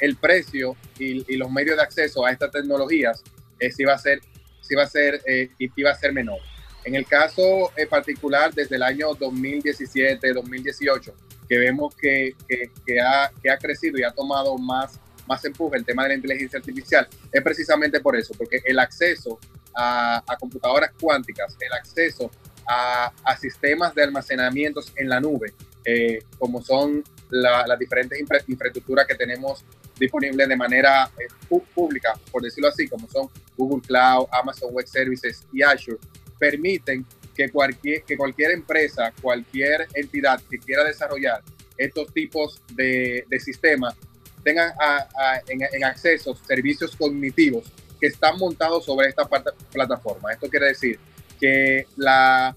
el 0.00 0.16
precio 0.16 0.76
y, 0.98 1.30
y 1.32 1.36
los 1.36 1.50
medios 1.50 1.76
de 1.76 1.82
acceso 1.82 2.24
a 2.24 2.32
estas 2.32 2.50
tecnologías 2.50 3.22
eh, 3.58 3.70
se 3.70 3.82
iba 3.82 3.94
a 3.94 3.98
ser, 3.98 4.20
se 4.60 4.74
iba 4.74 4.82
a 4.82 4.88
ser, 4.88 5.22
eh, 5.26 5.50
iba 5.58 5.90
a 5.90 5.94
ser 5.94 6.12
menor. 6.12 6.38
En 6.84 6.94
el 6.94 7.06
caso 7.06 7.72
eh, 7.76 7.86
particular, 7.86 8.52
desde 8.54 8.76
el 8.76 8.82
año 8.82 9.14
2017, 9.14 10.32
2018, 10.32 11.14
que 11.48 11.58
vemos 11.58 11.94
que, 11.94 12.34
que, 12.48 13.00
ha, 13.00 13.30
que 13.42 13.50
ha 13.50 13.58
crecido 13.58 13.98
y 13.98 14.02
ha 14.02 14.10
tomado 14.10 14.56
más, 14.58 14.98
más 15.26 15.44
empuje 15.44 15.76
el 15.78 15.84
tema 15.84 16.02
de 16.04 16.10
la 16.10 16.14
inteligencia 16.16 16.58
artificial, 16.58 17.06
es 17.32 17.42
precisamente 17.42 18.00
por 18.00 18.16
eso, 18.16 18.34
porque 18.36 18.60
el 18.64 18.78
acceso 18.78 19.38
a, 19.74 20.22
a 20.26 20.36
computadoras 20.36 20.90
cuánticas, 21.00 21.56
el 21.60 21.72
acceso 21.72 22.30
a, 22.66 23.12
a 23.24 23.36
sistemas 23.36 23.94
de 23.94 24.02
almacenamientos 24.02 24.92
en 24.96 25.08
la 25.08 25.20
nube, 25.20 25.52
eh, 25.84 26.18
como 26.38 26.62
son 26.62 27.04
la- 27.30 27.64
las 27.66 27.78
diferentes 27.78 28.18
infra- 28.18 28.42
infraestructuras 28.48 29.06
que 29.06 29.14
tenemos 29.14 29.64
disponibles 29.98 30.48
de 30.48 30.56
manera 30.56 31.08
eh, 31.18 31.28
pública, 31.74 32.14
por 32.32 32.42
decirlo 32.42 32.68
así, 32.68 32.88
como 32.88 33.08
son 33.08 33.28
Google 33.56 33.82
Cloud, 33.86 34.26
Amazon 34.32 34.70
Web 34.72 34.86
Services 34.88 35.46
y 35.52 35.62
Azure, 35.62 35.98
permiten 36.38 37.06
que 37.36 37.50
cualquier, 37.50 38.02
que 38.04 38.16
cualquier 38.16 38.52
empresa, 38.52 39.12
cualquier 39.20 39.86
entidad 39.94 40.40
que 40.50 40.58
quiera 40.58 40.82
desarrollar 40.84 41.42
estos 41.76 42.12
tipos 42.12 42.60
de, 42.72 43.24
de 43.28 43.40
sistemas 43.40 43.94
tengan 44.42 44.72
a- 44.80 45.06
a- 45.14 45.42
en, 45.48 45.60
en 45.72 45.84
acceso 45.84 46.34
servicios 46.34 46.96
cognitivos 46.96 47.64
que 48.00 48.06
están 48.06 48.38
montados 48.38 48.84
sobre 48.84 49.08
esta 49.08 49.28
plataforma. 49.72 50.32
Esto 50.32 50.48
quiere 50.48 50.66
decir 50.68 50.98
que 51.40 51.86
la, 51.96 52.54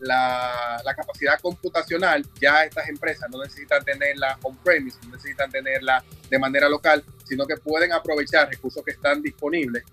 la, 0.00 0.80
la 0.84 0.94
capacidad 0.94 1.38
computacional 1.40 2.24
ya 2.40 2.64
estas 2.64 2.88
empresas 2.88 3.28
no 3.30 3.42
necesitan 3.42 3.84
tenerla 3.84 4.38
on-premise, 4.42 4.98
no 5.04 5.16
necesitan 5.16 5.50
tenerla 5.50 6.02
de 6.30 6.38
manera 6.38 6.68
local, 6.68 7.04
sino 7.24 7.46
que 7.46 7.56
pueden 7.56 7.92
aprovechar 7.92 8.48
recursos 8.48 8.84
que 8.84 8.92
están 8.92 9.20
disponibles 9.22 9.84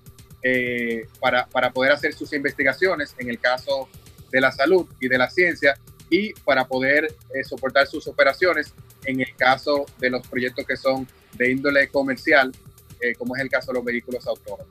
eh, 0.42 1.08
para, 1.20 1.48
para 1.48 1.72
poder 1.72 1.92
hacer 1.92 2.14
sus 2.14 2.32
investigaciones 2.34 3.16
en 3.18 3.30
el 3.30 3.40
caso 3.40 3.90
de 4.36 4.42
la 4.42 4.52
salud 4.52 4.86
y 5.00 5.08
de 5.08 5.18
la 5.18 5.30
ciencia 5.30 5.76
y 6.10 6.34
para 6.34 6.68
poder 6.68 7.06
eh, 7.06 7.44
soportar 7.46 7.88
sus 7.88 8.06
operaciones 8.06 8.74
en 9.06 9.22
el 9.22 9.34
caso 9.38 9.86
de 9.98 10.10
los 10.10 10.28
proyectos 10.28 10.66
que 10.66 10.76
son 10.76 11.08
de 11.38 11.52
índole 11.52 11.88
comercial, 11.88 12.52
eh, 13.00 13.16
como 13.16 13.34
es 13.38 13.42
el 13.42 13.50
caso 13.50 13.72
de 13.72 13.76
los 13.76 13.86
vehículos 13.86 14.28
autónomos. 14.28 14.68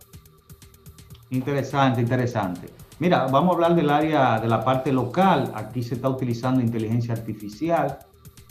Interesante, 1.31 2.03
interesante. 2.03 2.69
Mira, 2.99 3.27
vamos 3.27 3.53
a 3.53 3.55
hablar 3.55 3.75
del 3.75 3.89
área 3.89 4.39
de 4.39 4.49
la 4.49 4.63
parte 4.63 4.93
local. 4.93 5.51
Aquí 5.55 5.83
se 5.83 5.95
está 5.95 6.11
utilizando 6.11 6.61
inteligencia 6.61 7.15
artificial, 7.15 7.99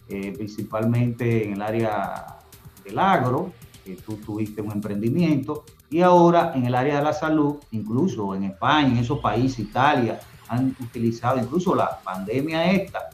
eh, 0.09 0.33
principalmente 0.35 1.45
en 1.45 1.53
el 1.53 1.61
área 1.61 2.39
del 2.83 2.97
agro, 2.97 3.53
que 3.85 3.97
tú 3.97 4.15
tuviste 4.15 4.63
un 4.63 4.71
emprendimiento, 4.71 5.63
y 5.91 6.01
ahora 6.01 6.53
en 6.55 6.65
el 6.65 6.73
área 6.73 6.97
de 6.97 7.03
la 7.03 7.13
salud, 7.13 7.57
incluso 7.69 8.33
en 8.33 8.45
España, 8.45 8.87
en 8.87 8.97
esos 8.97 9.19
países, 9.19 9.59
Italia, 9.59 10.19
han 10.47 10.75
utilizado 10.79 11.39
incluso 11.39 11.75
la 11.75 11.99
pandemia 12.03 12.71
esta 12.71 13.09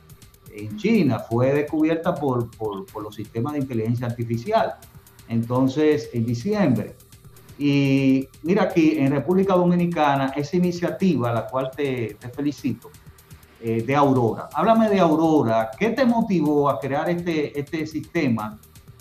en 0.51 0.77
China 0.77 1.19
fue 1.19 1.53
descubierta 1.53 2.15
por, 2.15 2.49
por, 2.51 3.03
los 3.03 3.15
sistemas 3.15 3.53
de 3.53 3.59
inteligencia 3.59 4.07
artificial. 4.07 4.75
Entonces, 5.27 6.09
en 6.13 6.25
diciembre, 6.25 6.95
y 7.57 8.27
mira 8.43 8.63
aquí 8.63 8.97
en 8.97 9.11
República 9.11 9.53
Dominicana, 9.53 10.33
esa 10.35 10.57
iniciativa, 10.57 11.31
la 11.33 11.45
cual 11.45 11.71
te, 11.75 12.15
te 12.19 12.29
felicito, 12.29 12.89
eh, 13.61 13.83
de 13.85 13.95
Aurora. 13.95 14.49
Háblame 14.53 14.89
de 14.89 14.99
Aurora. 14.99 15.69
¿Qué 15.77 15.89
te 15.89 16.05
motivó 16.05 16.69
a 16.69 16.79
crear 16.79 17.09
este, 17.09 17.59
este 17.59 17.85
sistema 17.85 18.57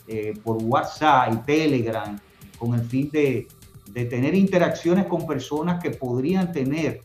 eh, 0.06 0.34
por 0.42 0.56
WhatsApp 0.62 1.32
y 1.32 1.36
Telegram 1.38 2.18
con 2.58 2.74
el 2.74 2.80
fin 2.80 3.08
de, 3.12 3.46
de 3.92 4.04
tener 4.06 4.34
interacciones 4.34 5.06
con 5.06 5.26
personas 5.26 5.80
que 5.80 5.90
podrían 5.90 6.50
tener 6.50 7.02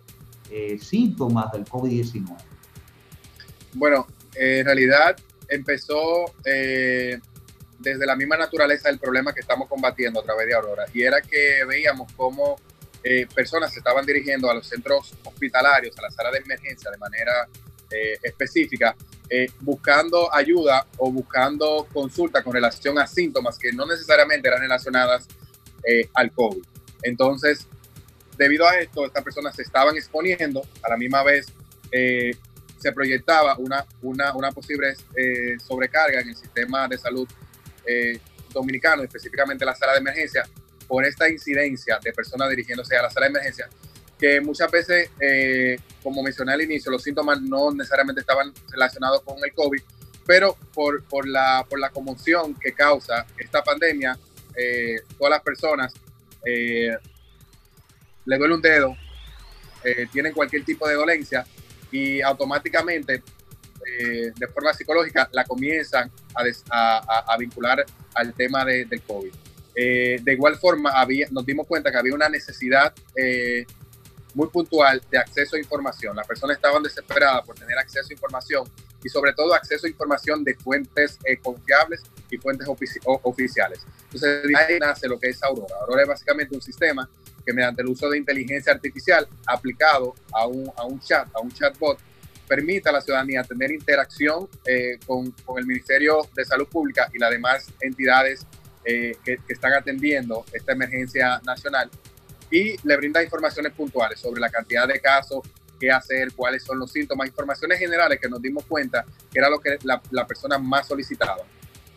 eh, 0.55 0.77
síntomas 0.77 1.51
del 1.51 1.65
COVID-19? 1.65 2.37
Bueno, 3.73 4.05
eh, 4.35 4.59
en 4.59 4.65
realidad 4.67 5.17
empezó 5.47 6.25
eh, 6.45 7.19
desde 7.79 8.05
la 8.05 8.15
misma 8.15 8.37
naturaleza 8.37 8.87
del 8.89 8.99
problema 8.99 9.33
que 9.33 9.39
estamos 9.39 9.67
combatiendo 9.67 10.19
a 10.19 10.23
través 10.23 10.45
de 10.45 10.53
Aurora, 10.53 10.85
y 10.93 11.01
era 11.01 11.21
que 11.21 11.65
veíamos 11.67 12.11
cómo 12.13 12.59
personas 13.35 13.73
se 13.73 13.79
estaban 13.79 14.05
dirigiendo 14.05 14.49
a 14.49 14.53
los 14.53 14.65
centros 14.65 15.13
hospitalarios, 15.25 15.97
a 15.97 16.03
la 16.03 16.11
sala 16.11 16.31
de 16.31 16.37
emergencia 16.37 16.89
de 16.89 16.97
manera 16.97 17.49
específica, 18.21 18.95
buscando 19.59 20.33
ayuda 20.33 20.87
o 20.97 21.11
buscando 21.11 21.85
consulta 21.91 22.41
con 22.41 22.53
relación 22.53 22.97
a 22.99 23.05
síntomas 23.05 23.59
que 23.59 23.73
no 23.73 23.85
necesariamente 23.85 24.47
eran 24.47 24.61
relacionadas 24.61 25.27
al 26.13 26.31
COVID. 26.31 26.63
Entonces, 27.01 27.67
debido 28.37 28.67
a 28.67 28.77
esto, 28.77 29.05
estas 29.05 29.23
personas 29.23 29.55
se 29.55 29.61
estaban 29.61 29.95
exponiendo, 29.95 30.61
a 30.81 30.89
la 30.89 30.97
misma 30.97 31.23
vez 31.23 31.47
eh, 31.91 32.35
se 32.79 32.91
proyectaba 32.91 33.57
una, 33.57 33.85
una, 34.01 34.35
una 34.35 34.51
posible 34.51 34.95
eh, 35.15 35.57
sobrecarga 35.65 36.19
en 36.19 36.29
el 36.29 36.35
sistema 36.35 36.87
de 36.87 36.97
salud 36.97 37.27
eh, 37.85 38.19
dominicano, 38.51 39.03
específicamente 39.03 39.63
la 39.65 39.75
sala 39.75 39.93
de 39.93 39.99
emergencia, 39.99 40.43
por 40.87 41.05
esta 41.05 41.29
incidencia 41.29 41.99
de 42.03 42.11
personas 42.11 42.49
dirigiéndose 42.49 42.97
a 42.97 43.03
la 43.03 43.09
sala 43.09 43.27
de 43.27 43.29
emergencia, 43.31 43.69
que 44.19 44.41
muchas 44.41 44.69
veces, 44.69 45.09
como 46.01 46.21
mencioné 46.21 46.53
al 46.53 46.61
inicio, 46.61 46.91
los 46.91 47.03
síntomas 47.03 47.41
no 47.41 47.71
necesariamente 47.71 48.21
estaban 48.21 48.53
relacionados 48.69 49.21
con 49.21 49.35
el 49.43 49.53
COVID, 49.53 49.81
pero 50.25 50.55
por, 50.73 51.03
por, 51.03 51.27
la, 51.27 51.65
por 51.69 51.79
la 51.79 51.89
conmoción 51.89 52.53
que 52.55 52.73
causa 52.73 53.25
esta 53.37 53.63
pandemia, 53.63 54.17
todas 55.17 55.31
las 55.31 55.41
personas 55.41 55.93
le 58.25 58.37
duele 58.37 58.53
un 58.55 58.61
dedo, 58.61 58.95
eh, 59.83 60.07
tienen 60.11 60.33
cualquier 60.33 60.63
tipo 60.63 60.87
de 60.87 60.95
dolencia 60.95 61.45
y 61.91 62.21
automáticamente, 62.21 63.21
eh, 63.85 64.31
de 64.35 64.47
forma 64.47 64.73
psicológica, 64.73 65.29
la 65.33 65.43
comienzan 65.43 66.09
a, 66.35 66.43
des- 66.43 66.63
a- 66.69 67.35
vincular 67.37 67.85
al 68.15 68.33
tema 68.33 68.63
de- 68.65 68.85
del 68.85 69.01
COVID. 69.01 69.33
Eh, 69.75 70.19
de 70.21 70.33
igual 70.33 70.55
forma, 70.57 70.91
nos 71.31 71.45
dimos 71.45 71.67
cuenta 71.67 71.91
que 71.91 71.97
había 71.97 72.13
una 72.13 72.29
necesidad 72.29 72.93
muy 74.35 74.47
puntual 74.47 75.01
de 75.11 75.17
acceso 75.17 75.55
a 75.55 75.59
información. 75.59 76.15
Las 76.15 76.25
personas 76.25 76.55
estaban 76.55 76.81
desesperadas 76.81 77.45
por 77.45 77.55
tener 77.55 77.77
acceso 77.77 78.07
a 78.09 78.13
información 78.13 78.67
y 79.03 79.09
sobre 79.09 79.33
todo 79.33 79.53
acceso 79.53 79.85
a 79.85 79.89
información 79.89 80.43
de 80.43 80.55
fuentes 80.55 81.19
confiables 81.41 82.01
y 82.29 82.37
fuentes 82.37 82.67
oficiales. 83.05 83.79
Entonces 84.05 84.43
ahí 84.55 84.79
nace 84.79 85.07
lo 85.07 85.19
que 85.19 85.29
es 85.29 85.43
Aurora. 85.43 85.75
Aurora 85.81 86.03
es 86.03 86.07
básicamente 86.07 86.55
un 86.55 86.61
sistema 86.61 87.09
que 87.45 87.53
mediante 87.53 87.81
el 87.81 87.89
uso 87.89 88.09
de 88.09 88.17
inteligencia 88.17 88.73
artificial 88.73 89.27
aplicado 89.45 90.15
a 90.31 90.47
un, 90.47 90.71
a 90.75 90.85
un 90.85 90.99
chat, 90.99 91.27
a 91.33 91.39
un 91.39 91.51
chatbot, 91.51 91.99
permite 92.47 92.89
a 92.89 92.91
la 92.91 93.01
ciudadanía 93.01 93.43
tener 93.43 93.71
interacción 93.71 94.47
eh, 94.65 94.97
con, 95.05 95.31
con, 95.45 95.57
el 95.59 95.65
Ministerio 95.65 96.27
de 96.35 96.45
Salud 96.45 96.67
Pública 96.67 97.09
y 97.13 97.17
las 97.17 97.31
demás 97.31 97.71
entidades 97.79 98.45
eh, 98.85 99.15
que, 99.23 99.37
que, 99.37 99.53
están 99.53 99.73
atendiendo 99.73 100.45
esta 100.51 100.73
emergencia 100.73 101.41
nacional 101.45 101.89
y 102.51 102.75
le 102.85 102.97
brinda 102.97 103.23
informaciones 103.23 103.73
puntuales 103.73 104.19
sobre 104.19 104.41
la 104.41 104.49
cantidad 104.49 104.87
de 104.87 104.99
casos, 104.99 105.41
qué 105.79 105.89
hacer, 105.89 106.33
cuáles 106.35 106.63
son 106.63 106.79
los 106.79 106.91
síntomas, 106.91 107.27
informaciones 107.27 107.79
generales 107.79 108.19
que 108.19 108.29
nos 108.29 108.41
dimos 108.41 108.63
cuenta 108.65 109.03
que 109.31 109.39
era 109.39 109.49
lo 109.49 109.59
que 109.59 109.77
la, 109.83 110.01
la 110.11 110.27
persona 110.27 110.57
más 110.57 110.87
solicitaba. 110.87 111.43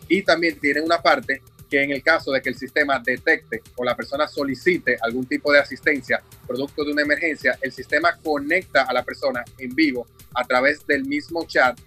Y 0.08 0.22
también 0.22 0.58
tiene 0.58 0.80
una 0.80 1.00
parte 1.00 1.42
que 1.68 1.82
en 1.82 1.90
el 1.90 2.02
caso 2.02 2.30
de 2.30 2.40
que 2.40 2.48
el 2.48 2.56
sistema 2.56 3.00
detecte 3.04 3.62
o 3.76 3.84
la 3.84 3.96
persona 3.96 4.28
solicite 4.28 4.96
algún 5.00 5.26
tipo 5.26 5.52
de 5.52 5.58
asistencia 5.58 6.22
producto 6.46 6.84
de 6.84 6.92
una 6.92 7.02
emergencia, 7.02 7.58
el 7.60 7.72
sistema 7.72 8.16
conecta 8.22 8.82
a 8.82 8.92
la 8.92 9.02
persona 9.02 9.44
en 9.58 9.74
vivo 9.74 10.06
a 10.34 10.44
través 10.44 10.86
del 10.86 11.04
mismo 11.04 11.44
chat 11.46 11.78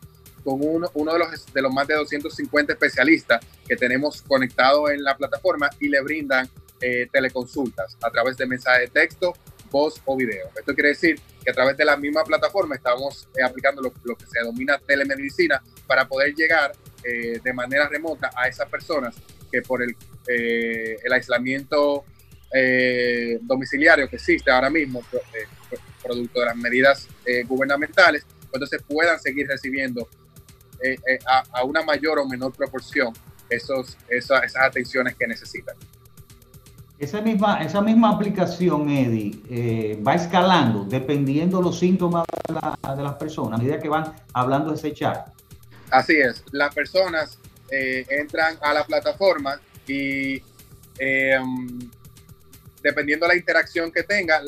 con 0.44 0.60
uno, 0.62 1.14
de, 1.14 1.20
los, 1.20 1.54
de 1.54 1.62
los 1.62 1.74
más 1.74 1.88
de 1.88 1.96
250 1.96 2.74
especialistas 2.74 3.46
que 3.68 3.76
tenemos 3.76 4.22
conectados 4.22 4.90
en 4.92 5.04
la 5.04 5.16
plataforma 5.16 5.70
y 5.80 5.90
le 5.90 6.02
brindan 6.02 6.50
eh, 6.82 7.08
teleconsultas 7.12 7.98
a 8.02 8.10
través 8.10 8.38
de 8.38 8.46
mensaje 8.46 8.82
de 8.82 8.88
texto, 8.88 9.34
voz 9.70 10.02
o 10.06 10.16
video. 10.16 10.48
Esto 10.58 10.74
quiere 10.74 10.90
decir 10.90 11.20
que 11.44 11.52
a 11.52 11.54
través 11.54 11.78
de 11.78 11.86
la 11.86 11.98
misma 11.98 12.24
plataforma 12.24 12.76
estamos 12.76 13.28
eh, 13.36 13.44
aplicando 13.44 13.82
lo, 13.82 13.94
lo, 14.04 14.16
que 14.16 14.26
se 14.26 14.40
denomina 14.40 14.80
telemedicina 14.80 15.62
para 15.86 16.08
poder 16.08 16.34
llegar 16.34 16.72
eh, 17.04 17.40
de 17.42 17.54
manera 17.54 17.88
remota 17.88 18.30
a 18.36 18.48
esas 18.48 18.68
personas 18.68 19.16
que 19.52 19.62
por 19.62 19.82
el, 19.82 19.96
eh, 20.28 20.98
el 21.02 21.14
aislamiento 21.14 22.04
eh, 22.54 23.40
domiciliario 23.42 24.10
que 24.10 24.18
existe 24.18 24.52
ahora 24.52 24.70
mismo, 24.70 25.02
producto 26.04 26.40
de 26.40 26.46
las 26.46 26.56
medidas 26.56 27.08
gubernamentales, 27.46 28.26
entonces 28.52 28.82
puedan 28.88 29.20
seguir 29.20 29.48
recibiendo 29.48 30.08
a, 31.54 31.64
una 31.64 31.84
mayor 31.84 32.20
o 32.20 32.28
menor 32.28 32.54
proporción 32.54 33.14
esos, 33.50 33.98
esa, 34.08 34.40
esas 34.40 34.64
atenciones 34.64 35.16
que 35.16 35.28
necesitan. 35.28 35.76
Esa 36.98 37.22
misma, 37.22 37.62
esa 37.64 37.82
misma 37.82 38.12
aplicación, 38.12 38.90
Eddie, 38.90 40.02
va 40.06 40.16
escalando 40.16 40.86
dependiendo 40.86 41.62
los 41.62 41.78
síntomas 41.78 42.26
de 42.48 43.04
las 43.04 43.16
personas, 43.16 43.60
a 43.60 43.64
medida 43.64 43.80
que 43.80 43.90
van 43.90 44.14
hablando 44.34 44.72
de 44.72 44.78
ese 44.78 44.94
chat. 44.94 45.39
Así 45.90 46.18
es, 46.18 46.44
las 46.52 46.74
personas 46.74 47.40
eh, 47.72 48.06
entran 48.10 48.58
a 48.62 48.74
la 48.74 48.86
plataforma 48.86 49.60
y 49.88 50.42
eh, 51.00 51.40
dependiendo 52.82 53.26
de 53.26 53.34
la 53.34 53.40
interacción 53.40 53.92
que 53.92 54.04
tenga, 54.04 54.42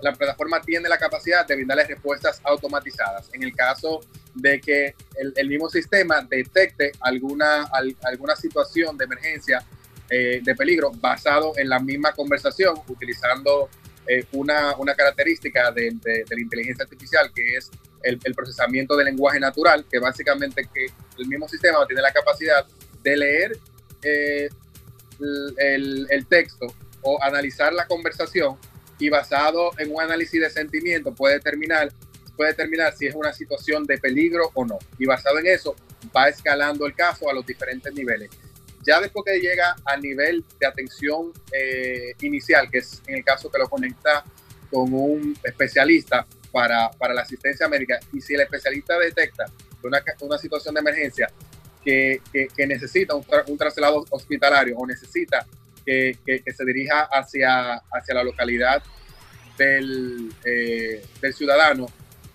la 0.00 0.12
plataforma 0.12 0.60
tiene 0.60 0.88
la 0.88 0.98
capacidad 0.98 1.46
de 1.46 1.54
brindarles 1.54 1.88
respuestas 1.88 2.40
automatizadas. 2.44 3.30
En 3.32 3.42
el 3.42 3.54
caso 3.54 4.00
de 4.34 4.60
que 4.60 4.94
el, 5.34 5.48
mismo 5.48 5.68
sistema 5.68 6.20
detecte 6.22 6.92
alguna, 7.00 7.64
al, 7.64 7.96
alguna 8.02 8.36
situación 8.36 8.96
de 8.96 9.04
emergencia, 9.04 9.64
eh, 10.10 10.40
de 10.42 10.54
peligro, 10.54 10.92
basado 10.92 11.52
en 11.56 11.68
la 11.68 11.80
misma 11.80 12.12
conversación, 12.12 12.76
utilizando 12.86 13.68
eh, 14.06 14.24
una, 14.32 14.76
una, 14.76 14.94
característica 14.94 15.72
de, 15.72 15.90
de, 16.02 16.24
de, 16.24 16.36
la 16.36 16.40
inteligencia 16.40 16.84
artificial, 16.84 17.32
que 17.34 17.56
es 17.56 17.70
el, 18.02 18.34
procesamiento 18.34 18.96
del 18.96 19.06
lenguaje 19.06 19.40
natural, 19.40 19.84
que 19.90 19.98
básicamente 19.98 20.68
que 20.72 20.86
el 21.18 21.26
mismo 21.26 21.48
sistema 21.48 21.86
tiene 21.86 22.02
la 22.02 22.12
capacidad 22.12 22.66
de 23.02 23.16
leer 23.16 23.58
eh, 24.02 24.48
el, 25.58 26.06
el, 26.10 26.26
texto 26.26 26.66
o 27.02 27.22
analizar 27.22 27.72
la 27.72 27.86
conversación 27.86 28.56
y 28.98 29.08
basado 29.08 29.70
en 29.78 29.92
un 29.92 30.00
análisis 30.00 30.40
de 30.40 30.50
sentimiento 30.50 31.14
puede 31.14 31.34
determinar, 31.34 31.92
puede 32.36 32.50
determinar 32.50 32.94
si 32.96 33.06
es 33.06 33.14
una 33.14 33.32
situación 33.32 33.84
de 33.84 33.98
peligro 33.98 34.50
o 34.54 34.64
no. 34.64 34.78
Y 34.98 35.06
basado 35.06 35.38
en 35.38 35.46
eso 35.46 35.74
va 36.14 36.28
escalando 36.28 36.86
el 36.86 36.94
caso 36.94 37.28
a 37.28 37.34
los 37.34 37.44
diferentes 37.46 37.92
niveles. 37.92 38.30
Ya 38.86 39.00
después 39.00 39.24
que 39.24 39.40
llega 39.40 39.74
al 39.84 40.00
nivel 40.00 40.44
de 40.60 40.66
atención 40.66 41.32
eh, 41.52 42.14
inicial, 42.20 42.70
que 42.70 42.78
es 42.78 43.02
en 43.06 43.16
el 43.16 43.24
caso 43.24 43.50
que 43.50 43.58
lo 43.58 43.68
conecta 43.68 44.24
con 44.70 44.92
un 44.92 45.36
especialista 45.42 46.26
para, 46.56 46.90
para 46.92 47.12
la 47.12 47.20
asistencia 47.20 47.68
médica, 47.68 48.00
y 48.14 48.20
si 48.22 48.32
el 48.32 48.40
especialista 48.40 48.98
detecta 48.98 49.44
una, 49.82 50.02
una 50.20 50.38
situación 50.38 50.74
de 50.74 50.80
emergencia 50.80 51.30
que, 51.84 52.22
que, 52.32 52.66
necesita 52.66 53.14
un, 53.14 53.22
tra 53.22 53.44
un, 53.46 53.58
traslado 53.58 54.06
hospitalario 54.08 54.74
o 54.78 54.86
necesita 54.86 55.46
que, 55.84 56.18
que 56.24 56.52
se 56.54 56.64
dirija 56.64 57.10
hacia, 57.12 57.74
hacia 57.74 58.14
la 58.14 58.24
localidad 58.24 58.82
del, 59.58 60.32
eh, 60.46 61.04
del 61.20 61.34
ciudadano, 61.34 61.88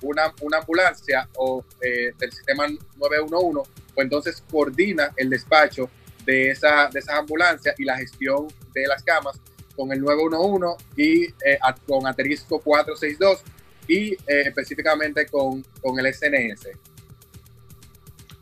una, 0.03 0.31
una, 0.41 0.59
ambulancia 0.59 1.27
o 1.37 1.65
eh, 1.81 2.13
del 2.19 2.31
sistema 2.31 2.67
911, 2.97 3.71
pues 3.95 4.05
entonces 4.05 4.43
coordina 4.51 5.13
el 5.17 5.31
despacho 5.31 5.89
de, 6.25 6.51
esa, 6.51 6.89
de 6.93 6.99
esas 6.99 7.15
ambulancias 7.15 7.73
y 7.79 7.85
la 7.85 7.97
gestión 7.97 8.49
de 8.71 8.85
las 8.85 9.01
camas 9.01 9.39
con 9.75 9.91
el 9.91 9.99
911 9.99 10.85
y 10.95 11.25
eh, 11.43 11.57
con 11.87 12.05
asterisco 12.05 12.59
462 12.59 13.43
y 13.87 14.13
eh, 14.13 14.17
específicamente 14.45 15.25
con, 15.27 15.63
con, 15.81 15.99
el 15.99 16.13
SNS. 16.13 16.69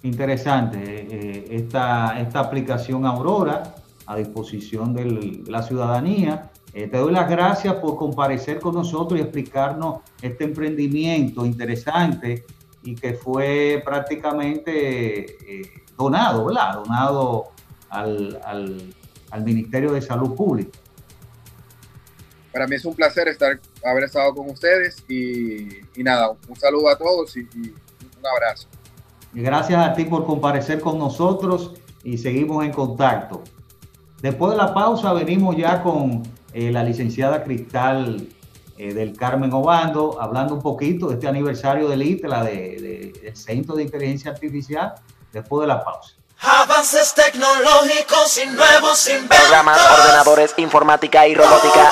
Interesante 0.03 0.79
eh, 0.79 1.45
esta, 1.49 2.19
esta 2.19 2.39
aplicación 2.39 3.05
Aurora 3.05 3.75
a 4.09 4.15
disposición 4.15 4.93
de 4.93 5.43
la 5.47 5.61
ciudadanía. 5.61 6.49
Eh, 6.73 6.87
te 6.87 6.97
doy 6.97 7.13
las 7.13 7.29
gracias 7.29 7.75
por 7.75 7.95
comparecer 7.95 8.59
con 8.59 8.73
nosotros 8.73 9.19
y 9.19 9.21
explicarnos 9.21 10.01
este 10.19 10.45
emprendimiento 10.45 11.45
interesante 11.45 12.43
y 12.83 12.95
que 12.95 13.13
fue 13.13 13.81
prácticamente 13.85 15.61
eh, 15.61 15.83
donado, 15.95 16.45
¿verdad? 16.45 16.73
Donado 16.73 17.51
al, 17.89 18.39
al, 18.43 18.93
al, 19.29 19.43
Ministerio 19.43 19.91
de 19.91 20.01
Salud 20.01 20.35
Pública. 20.35 20.79
Para 22.51 22.65
mí 22.65 22.77
es 22.77 22.85
un 22.85 22.95
placer 22.95 23.27
estar, 23.27 23.59
haber 23.83 24.03
estado 24.05 24.33
con 24.33 24.49
ustedes 24.49 25.03
y, 25.07 25.79
y 25.95 26.03
nada, 26.03 26.31
un 26.47 26.55
saludo 26.55 26.89
a 26.89 26.97
todos 26.97 27.35
y, 27.37 27.41
un 27.41 28.27
abrazo. 28.27 28.67
Gracias 29.31 29.79
a 29.79 29.93
ti 29.93 30.03
por 30.03 30.25
comparecer 30.25 30.81
con 30.81 30.99
nosotros 30.99 31.73
y 32.03 32.17
seguimos 32.17 32.65
en 32.65 32.71
contacto. 32.71 33.43
Después 34.21 34.51
de 34.51 34.57
la 34.57 34.73
pausa 34.73 35.13
venimos 35.13 35.55
ya 35.55 35.81
con 35.81 36.23
eh, 36.53 36.71
la 36.71 36.83
licenciada 36.83 37.43
Cristal 37.43 38.27
eh, 38.77 38.93
del 38.93 39.15
Carmen 39.15 39.53
Obando, 39.53 40.21
hablando 40.21 40.55
un 40.55 40.61
poquito 40.61 41.07
de 41.07 41.13
este 41.13 41.27
aniversario 41.27 41.87
del 41.87 42.03
ITLA, 42.03 42.43
de, 42.43 42.51
de, 42.51 43.19
del 43.23 43.35
Centro 43.37 43.75
de 43.75 43.83
Inteligencia 43.83 44.31
Artificial, 44.31 44.95
después 45.31 45.61
de 45.61 45.67
la 45.67 45.83
pausa. 45.83 46.18
Avances 46.41 47.13
tecnológicos 47.13 48.39
y 48.41 48.47
nuevos 48.47 49.09
inventos. 49.09 49.37
Programas, 49.39 49.77
ordenadores, 49.99 50.53
informática 50.55 51.27
y 51.27 51.35
robótica. 51.35 51.89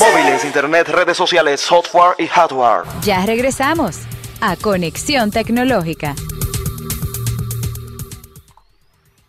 Móviles, 0.00 0.44
internet, 0.44 0.88
redes 0.88 1.16
sociales, 1.16 1.60
software 1.60 2.16
y 2.18 2.26
hardware. 2.26 2.82
Ya 3.02 3.24
regresamos 3.24 3.98
a 4.40 4.56
Conexión 4.56 5.30
Tecnológica. 5.30 6.16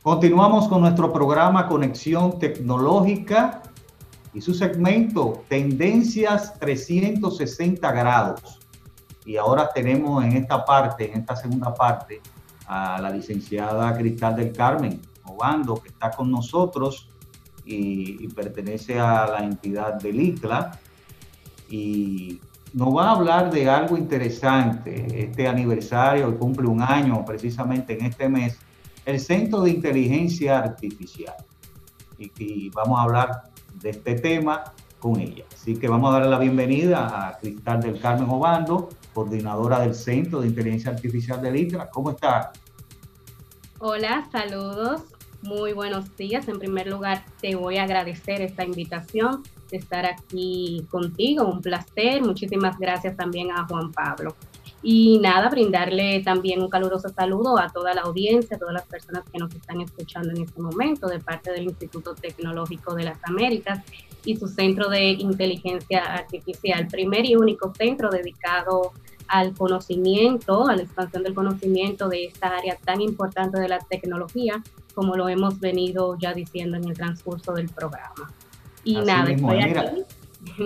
Continuamos 0.01 0.67
con 0.67 0.81
nuestro 0.81 1.13
programa 1.13 1.67
Conexión 1.67 2.39
Tecnológica 2.39 3.61
y 4.33 4.41
su 4.41 4.55
segmento 4.55 5.43
Tendencias 5.47 6.57
360 6.57 7.91
grados. 7.91 8.59
Y 9.25 9.37
ahora 9.37 9.69
tenemos 9.71 10.23
en 10.23 10.37
esta 10.37 10.65
parte, 10.65 11.11
en 11.11 11.19
esta 11.19 11.35
segunda 11.35 11.71
parte, 11.71 12.19
a 12.67 13.01
la 13.01 13.09
licenciada 13.09 13.95
Cristal 13.97 14.35
del 14.35 14.51
Carmen 14.51 14.99
Obando, 15.25 15.81
que 15.81 15.89
está 15.89 16.11
con 16.11 16.31
nosotros 16.31 17.09
y, 17.65 18.27
pertenece 18.29 18.99
a 18.99 19.27
la 19.27 19.43
entidad 19.43 19.95
del 19.95 20.19
ICLA. 20.19 20.79
Y 21.69 22.39
nos 22.73 22.95
va 22.95 23.09
a 23.09 23.11
hablar 23.11 23.51
de 23.51 23.69
algo 23.69 23.97
interesante. 23.97 25.23
Este 25.23 25.47
aniversario 25.47 26.37
cumple 26.37 26.67
un 26.67 26.81
año 26.81 27.23
precisamente 27.25 27.97
en 27.97 28.05
este 28.05 28.27
mes 28.29 28.59
el 29.05 29.19
Centro 29.19 29.61
de 29.61 29.71
Inteligencia 29.71 30.59
Artificial. 30.59 31.35
Y, 32.17 32.69
vamos 32.69 32.99
a 32.99 33.03
hablar 33.03 33.43
de 33.81 33.89
este 33.89 34.15
tema 34.15 34.63
con 35.03 35.19
ella. 35.19 35.43
Así 35.53 35.75
que 35.75 35.89
vamos 35.89 36.09
a 36.09 36.13
darle 36.13 36.29
la 36.29 36.39
bienvenida 36.39 37.27
a 37.27 37.37
Cristal 37.37 37.81
del 37.81 37.99
Carmen 37.99 38.29
Obando, 38.29 38.87
coordinadora 39.13 39.79
del 39.81 39.93
Centro 39.93 40.39
de 40.39 40.47
Inteligencia 40.47 40.91
Artificial 40.91 41.41
del 41.41 41.57
ITRA. 41.57 41.89
¿Cómo 41.89 42.11
está? 42.11 42.53
Hola, 43.79 44.25
saludos. 44.31 45.01
Muy 45.41 45.73
buenos 45.73 46.15
días. 46.15 46.47
En 46.47 46.57
primer 46.57 46.87
lugar, 46.87 47.25
te 47.41 47.53
voy 47.55 47.79
a 47.79 47.83
agradecer 47.83 48.41
esta 48.41 48.63
invitación 48.63 49.43
estar 49.75 50.05
aquí 50.05 50.87
contigo, 50.89 51.45
un 51.45 51.61
placer. 51.61 52.21
Muchísimas 52.21 52.77
gracias 52.77 53.17
también 53.17 53.51
a 53.51 53.65
Juan 53.67 53.91
Pablo. 53.91 54.35
Y 54.85 55.17
nada, 55.19 55.49
brindarle 55.49 56.21
también 56.23 56.61
un 56.61 56.69
caluroso 56.69 57.07
saludo 57.07 57.57
a 57.57 57.69
toda 57.69 57.93
la 57.93 58.01
audiencia, 58.01 58.57
a 58.57 58.59
todas 58.59 58.73
las 58.73 58.85
personas 58.85 59.23
que 59.31 59.39
nos 59.39 59.55
están 59.55 59.79
escuchando 59.79 60.31
en 60.31 60.43
este 60.43 60.61
momento 60.61 61.07
de 61.07 61.19
parte 61.19 61.51
del 61.51 61.63
Instituto 61.63 62.13
Tecnológico 62.13 62.93
de 62.93 63.05
las 63.05 63.17
Américas 63.23 63.79
y 64.25 64.35
su 64.35 64.49
Centro 64.49 64.89
de 64.89 65.11
Inteligencia 65.11 66.03
Artificial, 66.03 66.87
primer 66.87 67.25
y 67.25 67.37
único 67.37 67.73
centro 67.73 68.09
dedicado 68.09 68.91
al 69.29 69.53
conocimiento, 69.53 70.67
a 70.67 70.75
la 70.75 70.83
expansión 70.83 71.23
del 71.23 71.33
conocimiento 71.33 72.09
de 72.09 72.25
esta 72.25 72.57
área 72.57 72.75
tan 72.75 72.99
importante 72.99 73.61
de 73.61 73.69
la 73.69 73.79
tecnología, 73.79 74.61
como 74.93 75.15
lo 75.15 75.29
hemos 75.29 75.61
venido 75.61 76.17
ya 76.19 76.33
diciendo 76.33 76.75
en 76.75 76.89
el 76.89 76.93
transcurso 76.93 77.53
del 77.53 77.69
programa. 77.69 78.33
Y 78.83 78.99
nada, 78.99 79.31
estoy 79.31 79.61
aquí. 79.61 80.03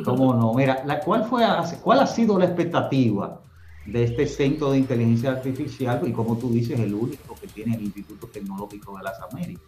¿Cómo 0.03 0.33
no? 0.33 0.55
Mira, 0.55 0.81
la, 0.87 1.01
¿cuál, 1.01 1.23
fue, 1.25 1.45
¿cuál 1.83 1.99
ha 1.99 2.07
sido 2.07 2.39
la 2.39 2.45
expectativa 2.45 3.41
de 3.87 4.03
este 4.03 4.27
centro 4.27 4.71
de 4.71 4.79
inteligencia 4.79 5.31
artificial 5.31 6.01
y 6.05 6.11
como 6.11 6.37
tú 6.37 6.51
dices, 6.51 6.79
el 6.79 6.93
único 6.93 7.35
que 7.39 7.47
tiene 7.47 7.75
el 7.75 7.83
Instituto 7.83 8.27
Tecnológico 8.27 8.97
de 8.97 9.03
las 9.03 9.19
Américas? 9.31 9.63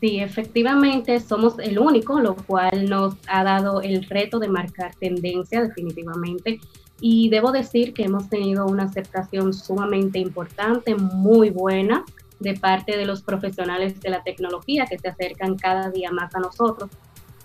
Sí, 0.00 0.20
efectivamente 0.20 1.18
somos 1.20 1.58
el 1.58 1.78
único, 1.78 2.20
lo 2.20 2.36
cual 2.36 2.88
nos 2.88 3.14
ha 3.26 3.42
dado 3.42 3.80
el 3.80 4.04
reto 4.04 4.38
de 4.38 4.48
marcar 4.48 4.94
tendencia 4.96 5.62
definitivamente. 5.62 6.60
Y 7.00 7.28
debo 7.30 7.52
decir 7.52 7.94
que 7.94 8.04
hemos 8.04 8.28
tenido 8.28 8.66
una 8.66 8.84
aceptación 8.84 9.52
sumamente 9.52 10.18
importante, 10.18 10.96
muy 10.96 11.50
buena 11.50 12.04
de 12.40 12.54
parte 12.54 12.96
de 12.96 13.06
los 13.06 13.22
profesionales 13.22 14.00
de 14.00 14.10
la 14.10 14.22
tecnología 14.22 14.86
que 14.86 14.98
se 14.98 15.08
acercan 15.08 15.56
cada 15.56 15.90
día 15.90 16.10
más 16.10 16.34
a 16.34 16.40
nosotros 16.40 16.90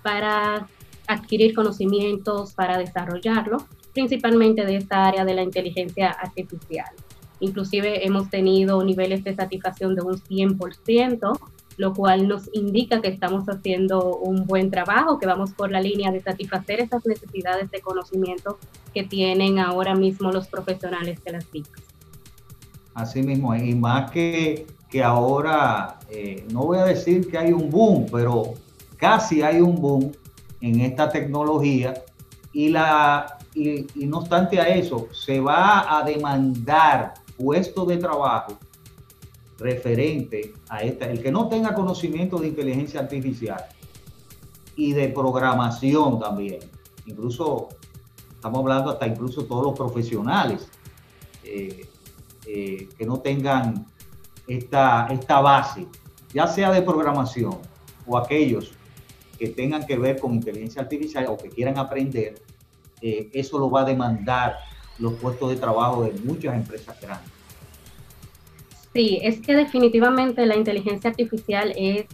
para 0.01 0.68
adquirir 1.07 1.53
conocimientos, 1.53 2.53
para 2.53 2.78
desarrollarlo, 2.78 3.66
principalmente 3.94 4.66
de 4.66 4.78
esta 4.78 5.06
área 5.06 5.24
de 5.26 5.34
la 5.34 5.44
inteligencia 5.44 6.10
artificial. 6.10 6.89
Inclusive 7.39 8.06
hemos 8.06 8.30
tenido 8.30 8.84
niveles 8.84 9.24
de 9.24 9.36
satisfacción 9.36 9.96
de 9.96 10.02
un 10.02 10.16
100%, 10.16 11.39
lo 11.78 11.94
cual 11.94 12.28
nos 12.28 12.50
indica 12.54 13.02
que 13.02 13.10
estamos 13.10 13.46
haciendo 13.48 14.18
un 14.18 14.46
buen 14.46 14.70
trabajo, 14.70 15.20
que 15.20 15.26
vamos 15.26 15.52
por 15.52 15.72
la 15.72 15.82
línea 15.82 16.12
de 16.12 16.22
satisfacer 16.22 16.80
esas 16.80 17.06
necesidades 17.06 17.70
de 17.72 17.82
conocimiento 17.82 18.60
que 18.94 19.04
tienen 19.04 19.60
ahora 19.60 19.96
mismo 19.96 20.32
los 20.32 20.48
profesionales 20.48 21.24
de 21.24 21.32
las 21.32 21.46
TIC. 21.48 21.68
Así 22.94 23.24
mismo, 23.24 23.56
y 23.56 23.74
más 23.74 24.12
que, 24.12 24.68
que 24.89 25.04
ahora, 25.04 26.00
eh, 26.10 26.46
no 26.52 26.66
voy 26.66 26.78
a 26.78 26.86
decir 26.86 27.28
que 27.28 27.38
hay 27.38 27.52
un 27.52 27.70
boom, 27.72 28.06
pero 28.12 28.54
casi 28.98 29.41
hay 29.41 29.60
un 29.60 29.82
boom 29.82 30.12
en 30.62 30.80
esta 30.80 31.10
tecnología 31.10 31.96
y, 32.54 32.70
la, 32.70 33.39
y, 33.56 33.86
no 34.06 34.20
obstante 34.20 34.60
a 34.60 34.68
eso, 34.68 35.08
se 35.12 35.39
va 35.39 35.97
a 35.97 36.04
demandar 36.04 37.14
puestos 37.38 37.88
de 37.88 37.97
trabajo 37.97 38.58
referente 39.60 40.54
a 40.70 40.82
esta, 40.84 41.10
el 41.10 41.22
que 41.22 41.32
no 41.32 41.47
tenga 41.47 41.74
conocimiento 41.74 42.38
de 42.38 42.47
inteligencia 42.47 42.99
artificial 42.99 43.64
y 44.76 44.93
de 44.93 45.10
programación 45.10 46.20
también, 46.20 46.60
incluso 47.06 47.70
estamos 48.34 48.60
hablando 48.60 48.89
hasta 48.89 49.08
incluso 49.08 49.45
todos 49.45 49.64
los 49.64 49.78
profesionales 49.78 50.68
eh, 51.43 51.88
eh, 52.45 52.89
que 52.97 53.06
no 53.06 53.20
tengan 53.20 53.86
esta, 54.47 55.08
esta 55.08 55.39
base, 55.39 55.86
ya 56.34 56.47
sea 56.47 56.72
de 56.72 56.82
programación 56.82 57.60
o 58.06 58.18
aquellos 58.18 58.72
que 59.38 59.49
tengan 59.49 59.86
que 59.86 59.97
ver 59.97 60.20
con 60.20 60.34
inteligencia 60.34 60.82
artificial 60.82 61.28
o 61.30 61.38
que 61.38 61.49
quieran 61.49 61.78
aprender, 61.78 62.41
eh, 63.04 63.30
eso 63.34 63.60
lo 63.60 63.70
va 63.70 63.82
a 63.82 63.86
demandar 63.86 64.58
los 64.97 65.14
puestos 65.16 65.49
de 65.49 65.58
trabajo 65.58 66.04
de 66.04 66.14
muchas 66.24 66.56
empresas 66.56 66.99
grandes. 67.01 67.30
Sí, 68.93 69.20
es 69.22 69.41
que 69.41 69.56
definitivamente 69.56 70.45
la 70.45 70.56
inteligencia 70.56 71.10
artificial 71.10 71.74
es 71.76 72.06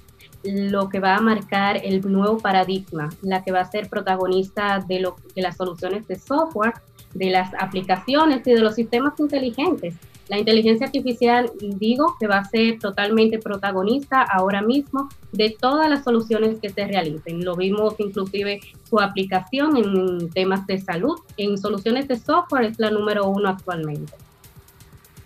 lo 0.44 0.90
que 0.90 1.00
va 1.00 1.16
a 1.18 1.22
marcar 1.22 1.80
el 1.84 2.02
nuevo 2.10 2.40
paradigma, 2.40 3.10
la 3.22 3.44
que 3.44 3.52
va 3.52 3.60
a 3.60 3.70
ser 3.70 3.90
protagonista 3.90 4.84
de, 4.88 5.02
lo, 5.02 5.18
de 5.36 5.42
las 5.42 5.58
soluciones 5.58 6.08
de 6.08 6.18
software, 6.18 6.74
de 7.14 7.30
las 7.30 7.54
aplicaciones 7.60 8.48
y 8.48 8.54
de 8.54 8.60
los 8.60 8.76
sistemas 8.76 9.20
inteligentes. 9.20 9.96
La 10.30 10.38
inteligencia 10.38 10.86
artificial, 10.86 11.52
digo, 11.60 12.16
que 12.20 12.28
va 12.28 12.38
a 12.38 12.46
ser 12.46 12.78
totalmente 12.78 13.40
protagonista 13.40 14.22
ahora 14.22 14.62
mismo 14.62 15.10
de 15.32 15.58
todas 15.60 15.90
las 15.90 16.04
soluciones 16.04 16.60
que 16.60 16.70
se 16.70 16.86
realicen. 16.86 17.44
Lo 17.44 17.56
vimos 17.56 17.96
inclusive 17.98 18.60
su 18.88 19.00
aplicación 19.00 19.76
en 19.76 20.30
temas 20.30 20.68
de 20.68 20.80
salud, 20.80 21.18
en 21.38 21.58
soluciones 21.58 22.08
de 22.08 22.20
software 22.20 22.66
es 22.66 22.78
la 22.78 22.92
número 22.92 23.28
uno 23.28 23.50
actualmente. 23.50 24.14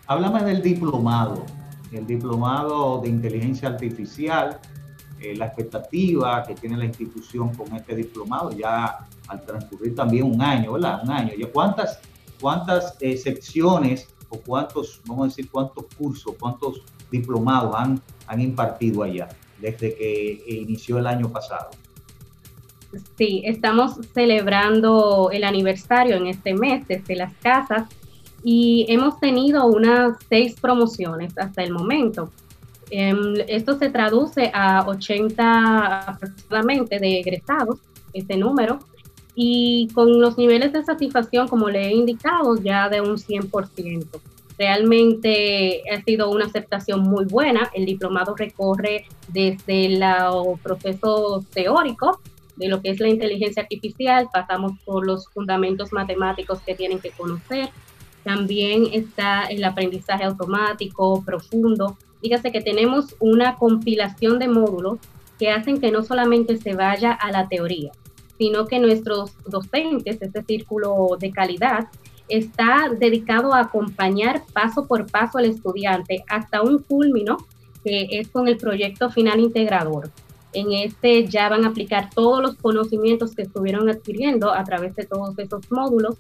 Háblame 0.08 0.42
del 0.46 0.62
diplomado, 0.62 1.44
el 1.92 2.08
diplomado 2.08 3.02
de 3.02 3.10
inteligencia 3.10 3.68
artificial, 3.68 4.58
eh, 5.20 5.36
la 5.36 5.48
expectativa 5.48 6.44
que 6.44 6.56
tiene 6.56 6.78
la 6.78 6.86
institución 6.86 7.54
con 7.54 7.76
este 7.76 7.94
diplomado, 7.94 8.52
ya 8.52 9.00
al 9.28 9.46
transcurrir 9.46 9.96
también 9.96 10.24
un 10.24 10.42
año, 10.42 10.72
¿verdad? 10.74 11.02
Un 11.04 11.12
año. 11.12 11.34
¿Y 11.36 11.44
cuántas, 11.44 12.00
cuántas 12.40 12.96
eh, 13.02 13.18
secciones 13.18 14.08
cuántos, 14.42 15.02
vamos 15.06 15.26
a 15.26 15.28
decir, 15.30 15.50
cuántos 15.50 15.86
cursos, 15.98 16.36
cuántos 16.40 16.82
diplomados 17.12 17.76
han, 17.76 18.02
han 18.28 18.42
impartido 18.42 19.04
allá 19.04 19.30
desde 19.60 19.96
que 19.96 20.44
inició 20.48 20.98
el 20.98 21.08
año 21.08 21.30
pasado? 21.32 21.70
Sí, 23.18 23.42
estamos 23.46 23.96
celebrando 24.14 25.30
el 25.32 25.44
aniversario 25.44 26.16
en 26.16 26.28
este 26.28 26.54
mes 26.54 26.88
desde 26.88 27.16
las 27.16 27.34
casas 27.38 27.88
y 28.44 28.86
hemos 28.90 29.20
tenido 29.20 29.66
unas 29.66 30.18
seis 30.30 30.56
promociones 30.60 31.36
hasta 31.38 31.64
el 31.64 31.72
momento. 31.72 32.30
Em, 32.92 33.36
esto 33.48 33.80
se 33.80 33.90
traduce 33.90 34.52
a 34.54 34.86
80 34.88 36.02
aproximadamente 36.02 37.00
de 37.00 37.20
egresados, 37.20 37.80
este 38.14 38.38
número, 38.38 38.80
y 39.36 39.88
con 39.94 40.20
los 40.22 40.38
niveles 40.38 40.74
de 40.74 40.84
satisfacción, 40.84 41.48
como 41.48 41.70
le 41.70 41.88
he 41.88 41.94
indicado, 41.94 42.56
ya 42.56 42.90
de 42.90 43.02
un 43.02 43.18
100%. 43.18 44.06
Realmente 44.58 45.82
ha 45.92 46.02
sido 46.04 46.30
una 46.30 46.46
aceptación 46.46 47.02
muy 47.02 47.26
buena. 47.26 47.72
El 47.74 47.86
diplomado 47.86 48.36
recorre 48.36 49.06
desde 49.30 49.86
el 49.86 50.04
proceso 50.62 51.44
teórico 51.54 52.20
de 52.56 52.68
lo 52.68 52.82
que 52.82 52.92
es 52.92 53.00
la 53.00 53.10
inteligencia 53.10 53.64
artificial, 53.64 54.30
pasamos 54.32 54.74
por 54.86 55.08
los 55.08 55.28
fundamentos 55.30 55.92
matemáticos 55.92 56.60
que 56.62 56.76
tienen 56.76 57.00
que 57.00 57.10
conocer, 57.12 57.70
también 58.24 58.88
está 58.92 59.46
el 59.46 59.64
aprendizaje 59.64 60.24
automático 60.24 61.24
profundo. 61.26 61.98
Fíjese 62.22 62.52
que 62.52 62.62
tenemos 62.62 63.16
una 63.20 63.56
compilación 63.56 64.40
de 64.40 64.48
módulos 64.48 65.00
que 65.40 65.50
hacen 65.52 65.82
que 65.82 65.92
no 65.92 66.04
solamente 66.04 66.58
se 66.58 66.76
vaya 66.76 67.12
a 67.12 67.32
la 67.32 67.50
teoría, 67.50 67.92
sino 68.38 68.68
que 68.68 68.80
nuestros 68.80 69.32
docentes, 69.46 70.22
este 70.22 70.44
círculo 70.44 71.18
de 71.20 71.32
calidad, 71.32 71.88
está 72.30 72.90
dedicado 72.98 73.54
a 73.54 73.62
acompañar 73.62 74.44
paso 74.54 74.88
por 74.88 75.10
paso 75.10 75.38
al 75.38 75.46
estudiante 75.46 76.24
hasta 76.28 76.62
un 76.62 76.80
culmino 76.80 77.38
que 77.84 78.08
es 78.12 78.30
con 78.30 78.48
el 78.48 78.58
proyecto 78.58 79.10
final 79.10 79.40
integrador. 79.40 80.10
En 80.54 80.72
este 80.72 81.28
ya 81.28 81.50
van 81.50 81.66
a 81.66 81.70
aplicar 81.70 82.10
todos 82.14 82.42
los 82.42 82.56
conocimientos 82.56 83.36
que 83.36 83.42
estuvieron 83.42 83.90
adquiriendo 83.90 84.54
a 84.54 84.64
través 84.64 84.96
de 84.96 85.06
todos 85.06 85.38
esos 85.38 85.70
módulos 85.72 86.16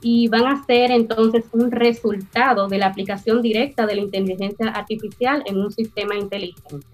y 0.00 0.28
van 0.28 0.46
a 0.46 0.64
ser 0.64 0.90
entonces 0.90 1.44
un 1.52 1.70
resultado 1.70 2.68
de 2.68 2.78
la 2.78 2.86
aplicación 2.86 3.40
directa 3.40 3.86
de 3.86 3.94
la 3.94 4.02
inteligencia 4.02 4.68
artificial 4.68 5.42
en 5.46 5.58
un 5.58 5.70
sistema 5.70 6.14
inteligente. 6.14 6.86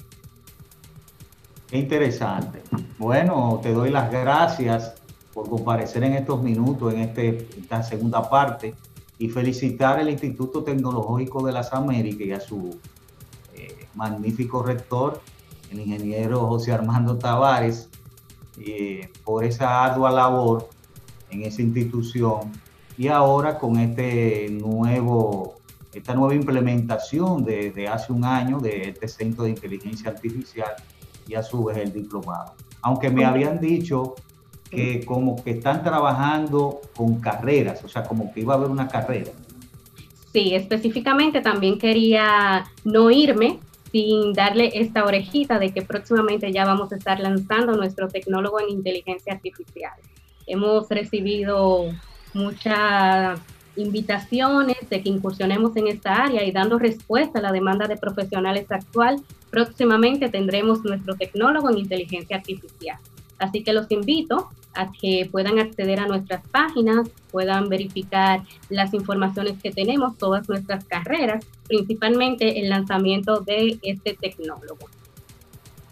Qué 1.71 1.79
interesante. 1.79 2.63
Bueno, 2.99 3.61
te 3.63 3.73
doy 3.73 3.91
las 3.91 4.11
gracias 4.11 4.95
por 5.33 5.49
comparecer 5.49 6.03
en 6.03 6.15
estos 6.15 6.43
minutos, 6.43 6.93
en 6.93 7.01
este, 7.01 7.49
esta 7.61 7.85
segunda 7.85 8.29
parte, 8.29 8.75
y 9.19 9.29
felicitar 9.29 10.01
al 10.01 10.11
Instituto 10.11 10.65
Tecnológico 10.65 11.47
de 11.47 11.53
las 11.53 11.73
Américas 11.73 12.27
y 12.27 12.33
a 12.33 12.41
su 12.41 12.77
eh, 13.55 13.87
magnífico 13.95 14.65
rector, 14.65 15.21
el 15.71 15.79
ingeniero 15.79 16.45
José 16.49 16.73
Armando 16.73 17.17
Tavares, 17.17 17.89
eh, 18.59 19.09
por 19.25 19.45
esa 19.45 19.85
ardua 19.85 20.11
labor 20.11 20.69
en 21.31 21.43
esa 21.43 21.63
institución 21.63 22.51
y 22.99 23.07
ahora 23.07 23.59
con 23.59 23.79
este 23.79 24.51
nuevo, 24.51 25.55
esta 25.95 26.15
nueva 26.15 26.35
implementación 26.35 27.45
de, 27.45 27.87
hace 27.89 28.13
un 28.13 28.25
año 28.25 28.59
de 28.59 28.89
este 28.89 29.07
centro 29.07 29.45
de 29.45 29.51
inteligencia 29.51 30.11
artificial 30.11 30.75
y 31.31 31.37
a 31.37 31.43
su 31.43 31.65
vez 31.65 31.79
el 31.79 31.93
diplomado. 31.93 32.55
Aunque 32.83 33.09
me 33.09 33.25
habían 33.25 33.61
dicho 33.61 34.17
que 34.69 35.05
como 35.05 35.43
que 35.43 35.53
están 35.53 35.83
trabajando 35.83 36.81
con 36.97 37.21
carreras, 37.21 37.85
o 37.85 37.89
sea, 37.89 38.03
como 38.03 38.33
que 38.33 38.41
iba 38.41 38.55
a 38.55 38.57
haber 38.57 38.71
una 38.71 38.89
carrera. 38.89 39.31
Sí, 40.33 40.55
específicamente 40.55 41.41
también 41.41 41.79
quería 41.79 42.65
no 42.85 43.11
irme 43.11 43.59
sin 43.93 44.33
darle 44.33 44.71
esta 44.75 45.05
orejita 45.05 45.59
de 45.59 45.73
que 45.73 45.83
próximamente 45.83 46.53
ya 46.53 46.65
vamos 46.65 46.93
a 46.93 46.97
estar 46.97 47.19
lanzando 47.19 47.73
nuestro 47.77 48.09
tecnólogo 48.09 48.61
en 48.61 48.71
inteligencia 48.71 49.33
artificial. 49.33 49.93
Hemos 50.47 50.89
recibido 50.89 51.87
muchas 52.35 53.41
invitaciones 53.81 54.77
de 54.89 55.03
que 55.03 55.09
incursionemos 55.09 55.77
en 55.77 55.89
esta 55.89 56.25
área 56.25 56.45
y 56.45 56.53
dando 56.53 56.79
respuesta 56.79 57.39
a 57.39 57.43
la 57.43 57.53
demanda 57.53 57.87
de 57.87 57.97
profesionales 57.97 58.71
actual, 58.71 59.21
próximamente 59.51 60.29
tendremos 60.29 60.85
nuestro 60.85 61.17
tecnólogo 61.17 61.71
en 61.71 61.79
inteligencia 61.79 62.37
artificial. 62.37 62.99
Así 63.39 63.65
que 63.65 63.73
los 63.73 63.91
invito 63.91 64.51
a 64.75 64.93
que 64.93 65.29
puedan 65.31 65.59
acceder 65.59 65.99
a 65.99 66.07
nuestras 66.07 66.47
páginas, 66.49 67.09
puedan 67.31 67.69
verificar 67.69 68.43
las 68.69 68.95
informaciones 68.95 69.61
que 69.61 69.71
tenemos, 69.71 70.17
todas 70.19 70.49
nuestras 70.49 70.85
carreras, 70.85 71.45
principalmente 71.67 72.61
el 72.61 72.69
lanzamiento 72.69 73.41
de 73.41 73.79
este 73.83 74.15
tecnólogo. 74.15 74.89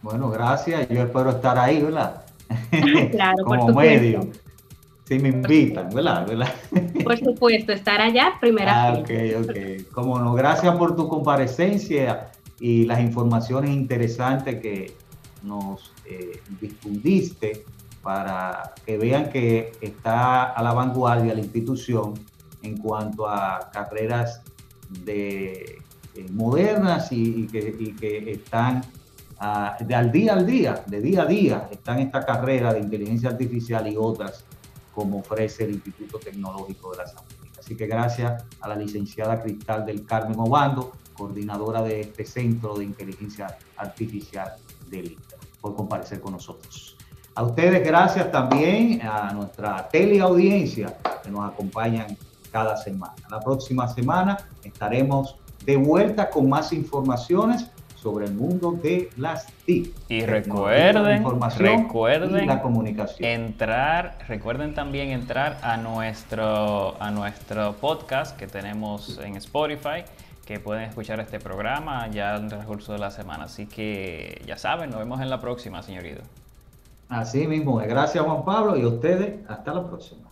Bueno, 0.03 0.30
gracias. 0.30 0.89
Yo 0.89 1.03
espero 1.03 1.30
estar 1.30 1.59
ahí, 1.59 1.82
¿verdad? 1.82 2.22
claro, 3.11 3.36
Como 3.45 3.66
por 3.66 3.76
medio. 3.76 4.28
Si 5.09 5.19
me 5.19 5.31
invitan, 5.31 5.89
¿verdad? 5.89 6.27
Por 7.03 7.19
supuesto, 7.19 7.73
estar 7.73 7.99
allá 7.99 8.35
primera 8.39 8.89
ah, 8.89 8.99
Ok, 8.99 9.11
ok. 9.43 9.91
Como 9.91 10.19
no, 10.19 10.35
gracias 10.35 10.77
por 10.77 10.95
tu 10.97 11.09
comparecencia 11.09 12.29
y 12.61 12.85
las 12.85 13.01
informaciones 13.01 13.71
interesantes 13.71 14.61
que 14.61 14.93
nos 15.43 15.95
eh, 16.05 16.43
difundiste 16.61 17.65
para 18.03 18.75
que 18.85 18.99
vean 18.99 19.31
que 19.31 19.73
está 19.81 20.53
a 20.53 20.63
la 20.63 20.75
vanguardia 20.75 21.33
la 21.33 21.41
institución 21.41 22.13
en 22.63 22.77
cuanto 22.77 23.27
a 23.27 23.71
carreras 23.73 24.43
de, 24.91 25.79
eh, 26.17 26.27
modernas 26.33 27.09
y, 27.13 27.47
que, 27.47 28.31
están 28.31 28.83
ah, 29.41 29.75
de 29.81 29.95
al 29.95 30.13
día 30.13 30.35
al 30.35 30.45
día, 30.45 30.85
de 30.87 31.01
día 31.01 31.23
a 31.23 31.27
día, 31.27 31.69
están 31.71 31.99
esta 32.01 32.27
carrera 32.27 32.75
de 32.75 32.81
inteligencia 32.81 33.31
artificial 33.31 33.91
y 33.91 33.97
otras 33.97 34.45
como 34.99 35.21
ofrece 35.21 35.63
el 35.63 35.75
Instituto 35.75 36.19
Tecnológico 36.19 36.91
de 36.91 36.97
las 36.97 37.15
Américas. 37.17 37.61
Así 37.61 37.77
que 37.77 37.87
gracias 37.87 38.45
a 38.61 38.67
la 38.67 38.75
licenciada 38.75 39.41
Cristal 39.41 39.87
del 39.87 40.05
Carmen 40.05 40.35
Obando, 40.41 40.91
coordinadora 41.17 41.83
de 41.83 42.01
este 42.01 42.25
Centro 42.25 42.75
de 42.75 42.87
Inteligencia 42.87 43.57
Artificial 43.77 44.57
del 44.91 45.13
INTA, 45.13 45.37
por 45.61 45.77
comparecer 45.77 46.21
con 46.21 46.33
nosotros. 46.33 46.97
A 47.37 47.45
ustedes 47.45 47.87
gracias 47.87 48.33
también 48.33 49.01
a 49.03 49.33
nuestra 49.33 49.89
teleaudiencia 49.89 50.99
que 51.23 51.31
nos 51.31 51.49
acompañan 51.49 52.19
cada 52.51 52.77
semana. 52.77 53.15
La 53.31 53.39
próxima 53.39 53.87
semana 53.87 54.37
estaremos 54.65 55.37
de 55.65 55.77
vuelta 55.77 56.29
con 56.29 56.49
más 56.49 56.73
informaciones 56.73 57.71
sobre 58.01 58.27
el 58.27 58.35
mundo 58.35 58.73
de 58.73 59.11
las 59.17 59.47
TIC. 59.67 59.93
Y 60.09 60.25
recuerden, 60.25 61.25
recuerden 61.57 62.47
la 62.47 62.63
comunicación. 62.63 63.29
Entrar, 63.29 64.19
recuerden 64.29 64.75
también 64.75 65.11
entrar 65.11 65.59
a 65.63 65.77
nuestro, 65.77 67.01
a 67.01 67.11
nuestro 67.11 67.75
podcast 67.75 68.37
que 68.37 68.47
tenemos 68.47 69.19
en 69.19 69.37
Spotify, 69.37 70.05
que 70.47 70.61
pueden 70.61 70.85
escuchar 70.85 71.21
este 71.21 71.41
programa 71.41 72.09
ya 72.09 72.37
en 72.37 72.45
el 72.45 72.49
transcurso 72.49 72.93
de 72.93 72.99
la 72.99 73.11
semana. 73.11 73.45
Así 73.45 73.67
que 73.67 74.43
ya 74.47 74.57
saben, 74.57 74.91
nos 74.91 75.01
vemos 75.01 75.21
en 75.21 75.31
la 75.31 75.41
próxima, 75.41 75.83
señorito. 75.83 76.23
Así 77.09 77.47
mismo, 77.47 77.77
gracias 77.77 78.23
Juan 78.23 78.45
Pablo 78.45 78.77
y 78.77 78.83
a 78.83 78.89
ustedes, 78.89 79.41
hasta 79.49 79.73
la 79.73 79.87
próxima. 79.87 80.29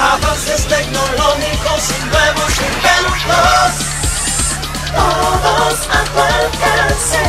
Avances 0.00 0.66
tecnológicos 0.68 1.90
y 1.90 2.04
nuevos 2.06 2.52
inventos, 2.58 3.72
todos 4.94 5.78
a 5.90 6.04
tu 6.04 6.18
alcance. 6.20 7.22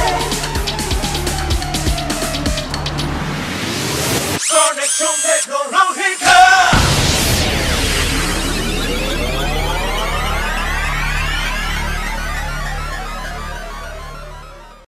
Conexión 4.50 5.16
tecnológica. 5.24 5.79